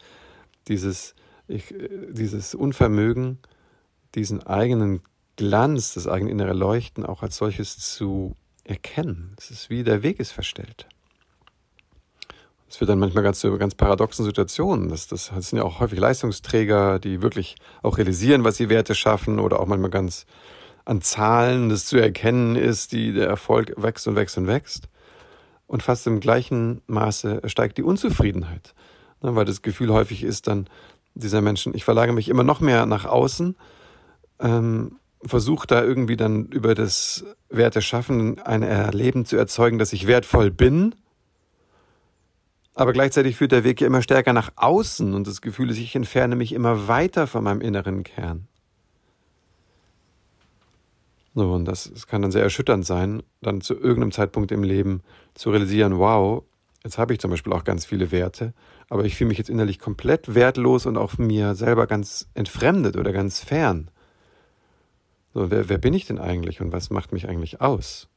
dieses, 0.67 1.15
ich, 1.47 1.73
dieses 2.09 2.55
Unvermögen, 2.55 3.39
diesen 4.15 4.43
eigenen 4.43 5.01
Glanz, 5.35 5.93
das 5.93 6.07
eigene 6.07 6.31
innere 6.31 6.53
Leuchten 6.53 7.05
auch 7.05 7.23
als 7.23 7.37
solches 7.37 7.77
zu 7.77 8.35
erkennen. 8.63 9.35
Es 9.37 9.51
ist 9.51 9.69
wie 9.69 9.83
der 9.83 10.03
Weg 10.03 10.19
ist 10.19 10.31
verstellt. 10.31 10.87
Es 12.69 12.79
wird 12.79 12.89
dann 12.89 12.99
manchmal 12.99 13.23
ganz 13.23 13.39
zu 13.39 13.57
ganz 13.57 13.75
paradoxen 13.75 14.23
Situationen. 14.23 14.87
Das, 14.87 15.07
das, 15.07 15.31
das 15.35 15.49
sind 15.49 15.57
ja 15.57 15.65
auch 15.65 15.81
häufig 15.81 15.99
Leistungsträger, 15.99 16.99
die 16.99 17.21
wirklich 17.21 17.55
auch 17.81 17.97
realisieren, 17.97 18.45
was 18.45 18.55
sie 18.55 18.69
Werte 18.69 18.95
schaffen 18.95 19.39
oder 19.39 19.59
auch 19.59 19.65
manchmal 19.65 19.89
ganz 19.89 20.25
an 20.85 21.01
Zahlen 21.01 21.69
das 21.69 21.85
zu 21.85 21.97
erkennen 21.97 22.55
ist, 22.55 22.93
die 22.93 23.11
der 23.13 23.27
Erfolg 23.27 23.73
wächst 23.77 24.07
und 24.07 24.15
wächst 24.15 24.37
und 24.37 24.47
wächst. 24.47 24.87
Und 25.71 25.83
fast 25.83 26.05
im 26.05 26.19
gleichen 26.19 26.81
Maße 26.87 27.43
steigt 27.45 27.77
die 27.77 27.83
Unzufriedenheit. 27.83 28.75
Ne, 29.21 29.37
weil 29.37 29.45
das 29.45 29.61
Gefühl 29.61 29.93
häufig 29.93 30.21
ist 30.21 30.47
dann 30.47 30.67
dieser 31.13 31.39
Menschen, 31.39 31.73
ich 31.73 31.85
verlage 31.85 32.11
mich 32.11 32.27
immer 32.27 32.43
noch 32.43 32.59
mehr 32.59 32.85
nach 32.85 33.05
außen, 33.05 33.55
ähm, 34.41 34.99
versuche 35.23 35.67
da 35.67 35.81
irgendwie 35.81 36.17
dann 36.17 36.47
über 36.47 36.75
das 36.75 37.23
Werte 37.49 37.81
schaffen 37.81 38.37
ein 38.41 38.63
Erleben 38.63 39.23
zu 39.23 39.37
erzeugen, 39.37 39.79
dass 39.79 39.93
ich 39.93 40.07
wertvoll 40.07 40.51
bin. 40.51 40.93
Aber 42.73 42.91
gleichzeitig 42.91 43.37
führt 43.37 43.53
der 43.53 43.63
Weg 43.63 43.79
ja 43.79 43.87
immer 43.87 44.01
stärker 44.01 44.33
nach 44.33 44.51
außen 44.57 45.13
und 45.13 45.25
das 45.25 45.39
Gefühl 45.39 45.69
ist, 45.69 45.77
ich 45.77 45.95
entferne 45.95 46.35
mich 46.35 46.51
immer 46.51 46.89
weiter 46.89 47.27
von 47.27 47.45
meinem 47.45 47.61
inneren 47.61 48.03
Kern. 48.03 48.49
So, 51.33 51.53
und 51.53 51.65
das, 51.65 51.89
das 51.93 52.07
kann 52.07 52.21
dann 52.21 52.31
sehr 52.31 52.43
erschütternd 52.43 52.85
sein, 52.85 53.23
dann 53.41 53.61
zu 53.61 53.73
irgendeinem 53.73 54.11
Zeitpunkt 54.11 54.51
im 54.51 54.63
Leben 54.63 55.01
zu 55.33 55.49
realisieren, 55.49 55.97
wow, 55.97 56.43
jetzt 56.83 56.97
habe 56.97 57.13
ich 57.13 57.19
zum 57.19 57.31
Beispiel 57.31 57.53
auch 57.53 57.63
ganz 57.63 57.85
viele 57.85 58.11
Werte, 58.11 58.53
aber 58.89 59.05
ich 59.05 59.15
fühle 59.15 59.29
mich 59.29 59.37
jetzt 59.37 59.49
innerlich 59.49 59.79
komplett 59.79 60.35
wertlos 60.35 60.85
und 60.85 60.97
auch 60.97 61.17
mir 61.17 61.55
selber 61.55 61.87
ganz 61.87 62.27
entfremdet 62.33 62.97
oder 62.97 63.13
ganz 63.13 63.39
fern. 63.39 63.89
So, 65.33 65.49
wer, 65.49 65.69
wer 65.69 65.77
bin 65.77 65.93
ich 65.93 66.05
denn 66.05 66.19
eigentlich 66.19 66.59
und 66.59 66.73
was 66.73 66.89
macht 66.89 67.13
mich 67.13 67.29
eigentlich 67.29 67.61
aus? 67.61 68.09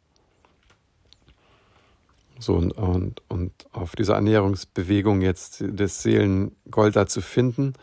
So, 2.40 2.55
und, 2.57 2.72
und, 2.72 3.22
und 3.29 3.53
auf 3.70 3.94
dieser 3.94 4.16
Annäherungsbewegung 4.16 5.20
jetzt 5.20 5.61
des 5.61 6.03
Seelengold 6.03 6.96
da 6.96 7.07
zu 7.07 7.20
finden, 7.20 7.74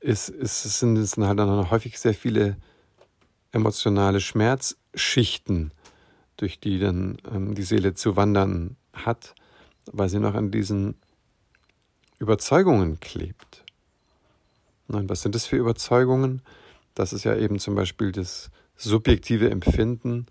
ist, 0.00 0.28
ist, 0.28 0.62
sind 0.62 0.96
es 0.96 1.16
halt 1.16 1.38
dann 1.38 1.70
häufig 1.70 1.98
sehr 2.00 2.14
viele 2.14 2.56
emotionale 3.56 4.20
Schmerzschichten, 4.20 5.72
durch 6.36 6.60
die 6.60 6.78
dann 6.78 7.16
ähm, 7.32 7.54
die 7.54 7.62
Seele 7.62 7.94
zu 7.94 8.14
wandern 8.14 8.76
hat, 8.92 9.34
weil 9.86 10.08
sie 10.08 10.20
noch 10.20 10.34
an 10.34 10.50
diesen 10.50 10.94
Überzeugungen 12.18 13.00
klebt. 13.00 13.64
Und 14.88 15.08
was 15.08 15.22
sind 15.22 15.34
das 15.34 15.46
für 15.46 15.56
Überzeugungen? 15.56 16.42
Das 16.94 17.12
ist 17.12 17.24
ja 17.24 17.34
eben 17.34 17.58
zum 17.58 17.74
Beispiel 17.74 18.12
das 18.12 18.50
subjektive 18.76 19.50
Empfinden, 19.50 20.26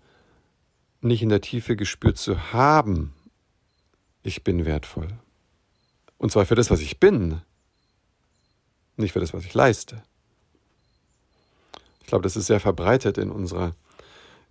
nicht 1.00 1.22
in 1.22 1.28
der 1.28 1.40
Tiefe 1.40 1.76
gespürt 1.76 2.16
zu 2.16 2.52
haben, 2.52 3.12
ich 4.22 4.42
bin 4.42 4.64
wertvoll. 4.64 5.08
Und 6.18 6.32
zwar 6.32 6.46
für 6.46 6.54
das, 6.54 6.70
was 6.70 6.80
ich 6.80 6.98
bin, 6.98 7.42
nicht 8.96 9.12
für 9.12 9.20
das, 9.20 9.34
was 9.34 9.44
ich 9.44 9.52
leiste. 9.52 10.02
Ich 12.06 12.08
glaube, 12.08 12.22
das 12.22 12.36
ist 12.36 12.46
sehr 12.46 12.60
verbreitet 12.60 13.18
in 13.18 13.32
unserer, 13.32 13.74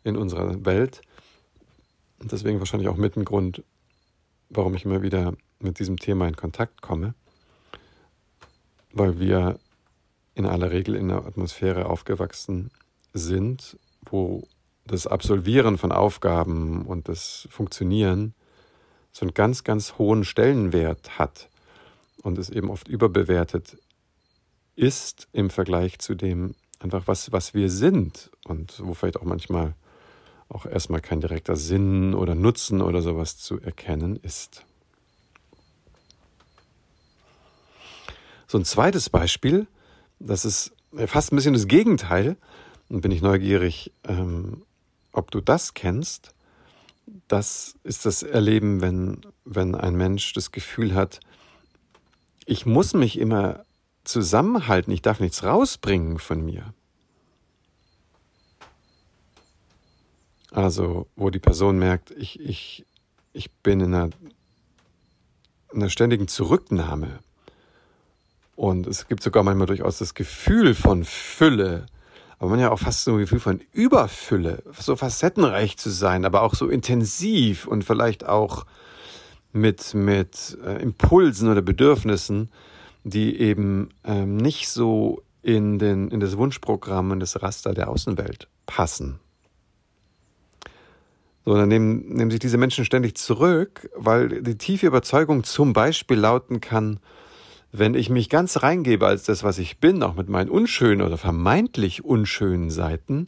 in 0.04 0.18
unserer 0.18 0.66
Welt, 0.66 1.02
Und 2.20 2.34
deswegen 2.34 2.60
wahrscheinlich 2.60 2.90
auch 2.90 2.98
mit 2.98 3.16
ein 3.16 3.24
Grund, 3.24 3.64
warum 4.50 4.76
ich 4.76 4.84
immer 4.84 5.02
wieder 5.02 5.32
mit 5.60 5.80
diesem 5.80 5.96
Thema 5.96 6.28
in 6.28 6.36
Kontakt 6.36 6.82
komme, 6.82 7.16
weil 8.92 9.22
wir 9.22 9.58
in 10.34 10.46
aller 10.46 10.70
Regel 10.70 10.96
in 10.96 11.10
einer 11.10 11.26
Atmosphäre 11.26 11.86
aufgewachsen 11.86 12.72
sind, 13.14 13.80
wo 14.02 14.46
das 14.86 15.08
Absolvieren 15.08 15.78
von 15.78 15.94
Aufgaben 15.94 16.86
und 16.86 17.08
das 17.08 17.48
Funktionieren 17.50 18.34
so 19.14 19.22
einen 19.22 19.34
ganz, 19.34 19.64
ganz 19.64 19.98
hohen 19.98 20.26
Stellenwert 20.26 21.18
hat 21.18 21.50
und 22.22 22.38
es 22.38 22.50
eben 22.50 22.70
oft 22.70 22.90
überbewertet 22.90 23.78
ist 24.76 25.30
im 25.32 25.50
Vergleich 25.50 26.00
zu 26.00 26.16
dem 26.16 26.54
einfach, 26.80 27.08
was, 27.08 27.32
was 27.32 27.54
wir 27.54 27.70
sind 27.70 28.32
und 28.46 28.82
wo 28.84 28.94
vielleicht 28.94 29.18
auch 29.18 29.24
manchmal 29.24 29.76
auch 30.50 30.66
erstmal 30.66 31.02
kein 31.02 31.22
direkter 31.22 31.56
Sinn 31.56 32.14
oder 32.14 32.36
Nutzen 32.36 32.82
oder 32.82 33.02
sowas 33.02 33.38
zu 33.38 33.60
erkennen 33.60 34.20
ist. 34.22 34.64
So 38.48 38.60
ein 38.60 38.66
zweites 38.66 39.10
Beispiel, 39.10 39.68
das 40.20 40.46
ist 40.46 40.72
fast 41.08 41.34
ein 41.34 41.36
bisschen 41.36 41.54
das 41.54 41.68
Gegenteil, 41.68 42.38
und 42.90 43.02
bin 43.02 43.12
ich 43.12 43.22
neugierig, 43.22 43.92
ähm, 44.08 44.64
ob 45.12 45.32
du 45.32 45.42
das 45.42 45.74
kennst. 45.74 46.34
Das 47.28 47.76
ist 47.84 48.06
das 48.06 48.24
Erleben, 48.24 48.82
wenn, 48.82 49.22
wenn 49.44 49.76
ein 49.76 49.96
Mensch 49.96 50.34
das 50.34 50.52
Gefühl 50.52 50.94
hat, 50.94 51.20
ich 52.46 52.66
muss 52.66 52.94
mich 52.94 53.18
immer 53.18 53.65
zusammenhalten, 54.06 54.92
ich 54.92 55.02
darf 55.02 55.20
nichts 55.20 55.44
rausbringen 55.44 56.20
von 56.20 56.44
mir. 56.44 56.74
Also, 60.52 61.08
wo 61.16 61.30
die 61.30 61.40
Person 61.40 61.78
merkt, 61.78 62.12
ich, 62.12 62.40
ich, 62.40 62.86
ich 63.34 63.52
bin 63.52 63.82
in 63.82 63.94
einer, 63.94 64.10
in 65.74 65.82
einer 65.82 65.90
ständigen 65.90 66.30
Zurücknahme. 66.30 67.20
Und 68.56 68.88
es 68.88 69.08
gibt 69.08 69.22
sogar 69.22 69.44
manchmal 69.44 69.68
durchaus 69.68 69.98
das 69.98 70.14
Gefühl 70.14 70.74
von 70.74 71.04
Fülle, 71.04 71.88
aber 72.40 72.52
man 72.52 72.60
ja 72.60 72.72
auch 72.72 72.80
fast 72.80 73.04
so 73.04 73.14
ein 73.14 73.20
Gefühl 73.20 73.42
von 73.42 73.62
Überfülle, 73.74 74.64
so 74.80 74.96
facettenreich 74.96 75.78
zu 75.78 75.90
sein, 75.90 76.24
aber 76.24 76.42
auch 76.42 76.56
so 76.56 76.70
intensiv 76.70 77.68
und 77.68 77.84
vielleicht 77.84 78.26
auch 78.26 78.66
mit, 79.52 79.94
mit 79.94 80.58
äh, 80.66 80.82
Impulsen 80.82 81.50
oder 81.50 81.62
Bedürfnissen, 81.62 82.50
die 83.06 83.40
eben 83.40 83.90
ähm, 84.04 84.36
nicht 84.36 84.68
so 84.68 85.22
in, 85.44 85.78
den, 85.78 86.10
in 86.10 86.20
das 86.20 86.38
Wunschprogramm 86.38 87.12
und 87.12 87.20
das 87.20 87.42
Raster 87.42 87.74
der 87.76 87.90
Außenwelt 87.90 88.48
passen. 88.66 89.20
So, 91.46 91.56
dann 91.56 91.70
nehmen, 91.70 92.10
nehmen 92.10 92.32
sich 92.32 92.40
diese 92.40 92.58
Menschen 92.58 92.84
ständig 92.84 93.16
zurück, 93.16 93.88
weil 93.96 94.42
die 94.42 94.58
tiefe 94.58 94.88
Überzeugung 94.88 95.44
zum 95.44 95.74
Beispiel 95.74 96.18
lauten 96.18 96.62
kann, 96.62 97.00
wenn 97.72 97.94
ich 97.94 98.10
mich 98.10 98.30
ganz 98.30 98.64
reingebe 98.64 99.06
als 99.06 99.24
das, 99.24 99.44
was 99.44 99.60
ich 99.60 99.80
bin, 99.80 100.02
auch 100.02 100.16
mit 100.16 100.28
meinen 100.28 100.50
unschönen 100.50 101.04
oder 101.04 101.20
vermeintlich 101.20 102.04
unschönen 102.04 102.72
Seiten, 102.72 103.28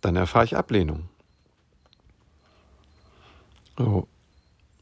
dann 0.00 0.16
erfahre 0.16 0.46
ich 0.46 0.56
Ablehnung. 0.56 1.08
Oh. 3.78 4.04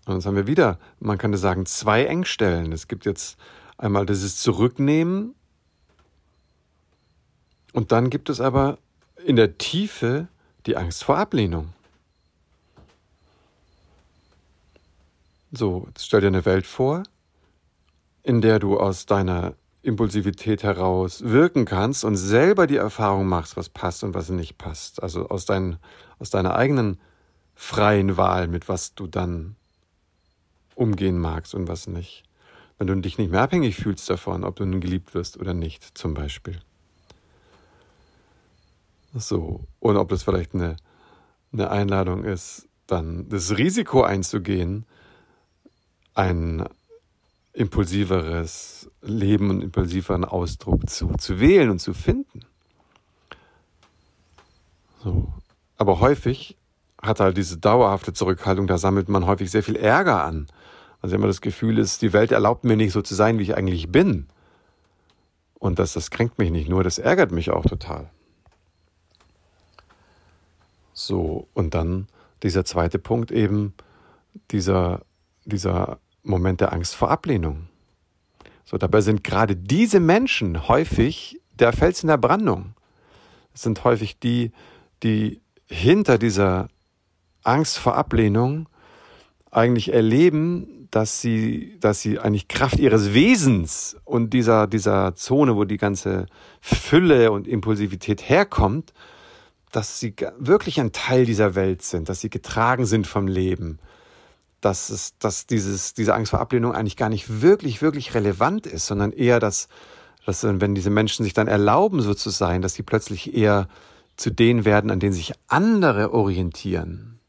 Und 0.06 0.14
jetzt 0.14 0.24
haben 0.24 0.36
wir 0.36 0.46
wieder, 0.46 0.78
man 0.98 1.18
könnte 1.18 1.36
sagen, 1.36 1.66
zwei 1.66 2.04
Engstellen. 2.04 2.72
Es 2.72 2.88
gibt 2.88 3.04
jetzt 3.04 3.36
einmal 3.80 4.06
dieses 4.06 4.36
Zurücknehmen 4.36 5.34
und 7.72 7.92
dann 7.92 8.10
gibt 8.10 8.28
es 8.28 8.40
aber 8.40 8.78
in 9.24 9.36
der 9.36 9.58
Tiefe 9.58 10.28
die 10.66 10.76
Angst 10.76 11.04
vor 11.04 11.16
Ablehnung. 11.16 11.72
So, 15.52 15.86
jetzt 15.88 16.06
stell 16.06 16.20
dir 16.20 16.28
eine 16.28 16.44
Welt 16.44 16.66
vor, 16.66 17.02
in 18.22 18.40
der 18.40 18.58
du 18.58 18.78
aus 18.78 19.06
deiner 19.06 19.54
Impulsivität 19.82 20.62
heraus 20.62 21.22
wirken 21.24 21.64
kannst 21.64 22.04
und 22.04 22.16
selber 22.16 22.66
die 22.66 22.76
Erfahrung 22.76 23.26
machst, 23.26 23.56
was 23.56 23.70
passt 23.70 24.04
und 24.04 24.14
was 24.14 24.28
nicht 24.28 24.58
passt. 24.58 25.02
Also 25.02 25.28
aus, 25.28 25.46
dein, 25.46 25.78
aus 26.18 26.28
deiner 26.28 26.54
eigenen 26.54 27.00
freien 27.54 28.16
Wahl, 28.18 28.46
mit 28.46 28.68
was 28.68 28.94
du 28.94 29.06
dann 29.06 29.56
umgehen 30.74 31.18
magst 31.18 31.54
und 31.54 31.66
was 31.66 31.86
nicht. 31.86 32.29
Wenn 32.80 32.86
du 32.86 32.96
dich 32.96 33.18
nicht 33.18 33.30
mehr 33.30 33.42
abhängig 33.42 33.76
fühlst 33.76 34.08
davon, 34.08 34.42
ob 34.42 34.56
du 34.56 34.64
nun 34.64 34.80
geliebt 34.80 35.12
wirst 35.12 35.36
oder 35.38 35.52
nicht, 35.52 35.98
zum 35.98 36.14
Beispiel. 36.14 36.58
So, 39.12 39.66
und 39.80 39.98
ob 39.98 40.08
das 40.08 40.22
vielleicht 40.22 40.54
eine, 40.54 40.76
eine 41.52 41.70
Einladung 41.70 42.24
ist, 42.24 42.68
dann 42.86 43.28
das 43.28 43.58
Risiko 43.58 44.02
einzugehen, 44.02 44.86
ein 46.14 46.66
impulsiveres 47.52 48.90
Leben 49.02 49.50
und 49.50 49.60
impulsiveren 49.60 50.24
Ausdruck 50.24 50.88
zu, 50.88 51.08
zu 51.18 51.38
wählen 51.38 51.68
und 51.68 51.80
zu 51.80 51.92
finden. 51.92 52.46
So. 55.04 55.30
Aber 55.76 56.00
häufig 56.00 56.56
hat 57.02 57.20
halt 57.20 57.36
diese 57.36 57.58
dauerhafte 57.58 58.14
Zurückhaltung, 58.14 58.66
da 58.66 58.78
sammelt 58.78 59.10
man 59.10 59.26
häufig 59.26 59.50
sehr 59.50 59.62
viel 59.62 59.76
Ärger 59.76 60.24
an. 60.24 60.46
Also 61.02 61.16
immer 61.16 61.26
das 61.26 61.40
Gefühl 61.40 61.78
ist, 61.78 62.02
die 62.02 62.12
Welt 62.12 62.32
erlaubt 62.32 62.64
mir 62.64 62.76
nicht 62.76 62.92
so 62.92 63.02
zu 63.02 63.14
sein, 63.14 63.38
wie 63.38 63.44
ich 63.44 63.56
eigentlich 63.56 63.90
bin. 63.90 64.26
Und 65.58 65.78
das, 65.78 65.92
das 65.92 66.10
kränkt 66.10 66.38
mich 66.38 66.50
nicht 66.50 66.68
nur, 66.68 66.84
das 66.84 66.98
ärgert 66.98 67.32
mich 67.32 67.50
auch 67.50 67.64
total. 67.64 68.10
So, 70.92 71.48
und 71.54 71.74
dann 71.74 72.08
dieser 72.42 72.64
zweite 72.64 72.98
Punkt 72.98 73.30
eben, 73.30 73.74
dieser, 74.50 75.02
dieser 75.44 75.98
Moment 76.22 76.60
der 76.60 76.72
Angst 76.72 76.94
vor 76.94 77.10
Ablehnung. 77.10 77.68
So, 78.64 78.78
dabei 78.78 79.00
sind 79.00 79.24
gerade 79.24 79.56
diese 79.56 80.00
Menschen 80.00 80.68
häufig 80.68 81.40
der 81.58 81.72
Fels 81.72 82.02
in 82.02 82.08
der 82.08 82.18
Brandung. 82.18 82.74
Es 83.54 83.62
sind 83.62 83.82
häufig 83.84 84.18
die, 84.18 84.52
die 85.02 85.40
hinter 85.66 86.18
dieser 86.18 86.68
Angst 87.42 87.78
vor 87.78 87.96
Ablehnung 87.96 88.68
eigentlich 89.50 89.92
erleben, 89.92 90.79
dass 90.90 91.20
sie, 91.20 91.76
dass 91.80 92.00
sie 92.00 92.18
eigentlich 92.18 92.48
Kraft 92.48 92.78
ihres 92.78 93.14
Wesens 93.14 93.96
und 94.04 94.30
dieser, 94.30 94.66
dieser 94.66 95.14
Zone, 95.14 95.56
wo 95.56 95.64
die 95.64 95.76
ganze 95.76 96.26
Fülle 96.60 97.30
und 97.32 97.46
Impulsivität 97.46 98.28
herkommt, 98.28 98.92
dass 99.70 100.00
sie 100.00 100.14
wirklich 100.38 100.80
ein 100.80 100.92
Teil 100.92 101.24
dieser 101.24 101.54
Welt 101.54 101.82
sind, 101.82 102.08
dass 102.08 102.20
sie 102.20 102.30
getragen 102.30 102.86
sind 102.86 103.06
vom 103.06 103.28
Leben, 103.28 103.78
dass, 104.60 104.90
es, 104.90 105.16
dass 105.18 105.46
dieses, 105.46 105.94
diese 105.94 106.14
Angst 106.14 106.30
vor 106.30 106.40
Ablehnung 106.40 106.74
eigentlich 106.74 106.96
gar 106.96 107.08
nicht 107.08 107.40
wirklich, 107.40 107.80
wirklich 107.80 108.14
relevant 108.14 108.66
ist, 108.66 108.86
sondern 108.86 109.12
eher, 109.12 109.38
dass, 109.38 109.68
dass 110.26 110.42
wenn 110.42 110.74
diese 110.74 110.90
Menschen 110.90 111.22
sich 111.22 111.34
dann 111.34 111.46
erlauben, 111.46 112.00
so 112.00 112.14
zu 112.14 112.30
sein, 112.30 112.62
dass 112.62 112.74
sie 112.74 112.82
plötzlich 112.82 113.34
eher 113.34 113.68
zu 114.16 114.30
denen 114.30 114.64
werden, 114.64 114.90
an 114.90 115.00
denen 115.00 115.12
sich 115.12 115.32
andere 115.46 116.12
orientieren. 116.12 117.19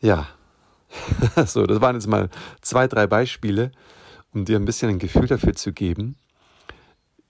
Ja, 0.00 0.28
so, 1.46 1.66
das 1.66 1.80
waren 1.80 1.96
jetzt 1.96 2.06
mal 2.06 2.30
zwei, 2.60 2.86
drei 2.86 3.06
Beispiele, 3.06 3.72
um 4.32 4.44
dir 4.44 4.56
ein 4.56 4.64
bisschen 4.64 4.90
ein 4.90 4.98
Gefühl 4.98 5.26
dafür 5.26 5.54
zu 5.54 5.72
geben, 5.72 6.16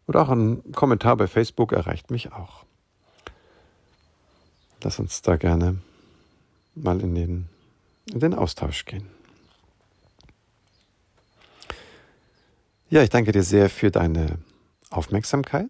Oder 0.05 0.21
auch 0.21 0.29
ein 0.29 0.71
Kommentar 0.73 1.17
bei 1.17 1.25
Facebook 1.27 1.71
erreicht 1.71 2.11
mich 2.11 2.31
auch. 2.33 2.65
Lass 4.83 4.99
uns 4.99 5.21
da 5.21 5.37
gerne 5.37 5.77
mal 6.75 6.99
in 6.99 7.15
den, 7.15 7.49
in 8.11 8.19
den 8.19 8.33
Austausch 8.33 8.85
gehen. 8.85 9.07
Ja, 12.89 13.01
ich 13.01 13.09
danke 13.09 13.31
dir 13.31 13.43
sehr 13.43 13.69
für 13.69 13.89
deine 13.89 14.39
Aufmerksamkeit. 14.89 15.69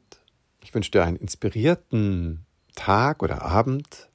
Ich 0.62 0.74
wünsche 0.74 0.92
dir 0.92 1.04
einen 1.04 1.18
inspirierten 1.18 2.46
Tag 2.76 3.24
oder 3.24 3.44
Abend 3.44 4.10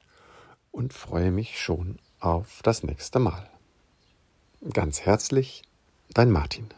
und 0.72 0.92
freue 0.92 1.31
mich 1.31 1.59
schon 1.59 1.98
auf 2.20 2.61
das 2.62 2.83
nächste 2.83 3.18
Mal. 3.18 3.48
Ganz 4.72 5.00
herzlich, 5.02 5.62
dein 6.12 6.31
Martin. 6.31 6.68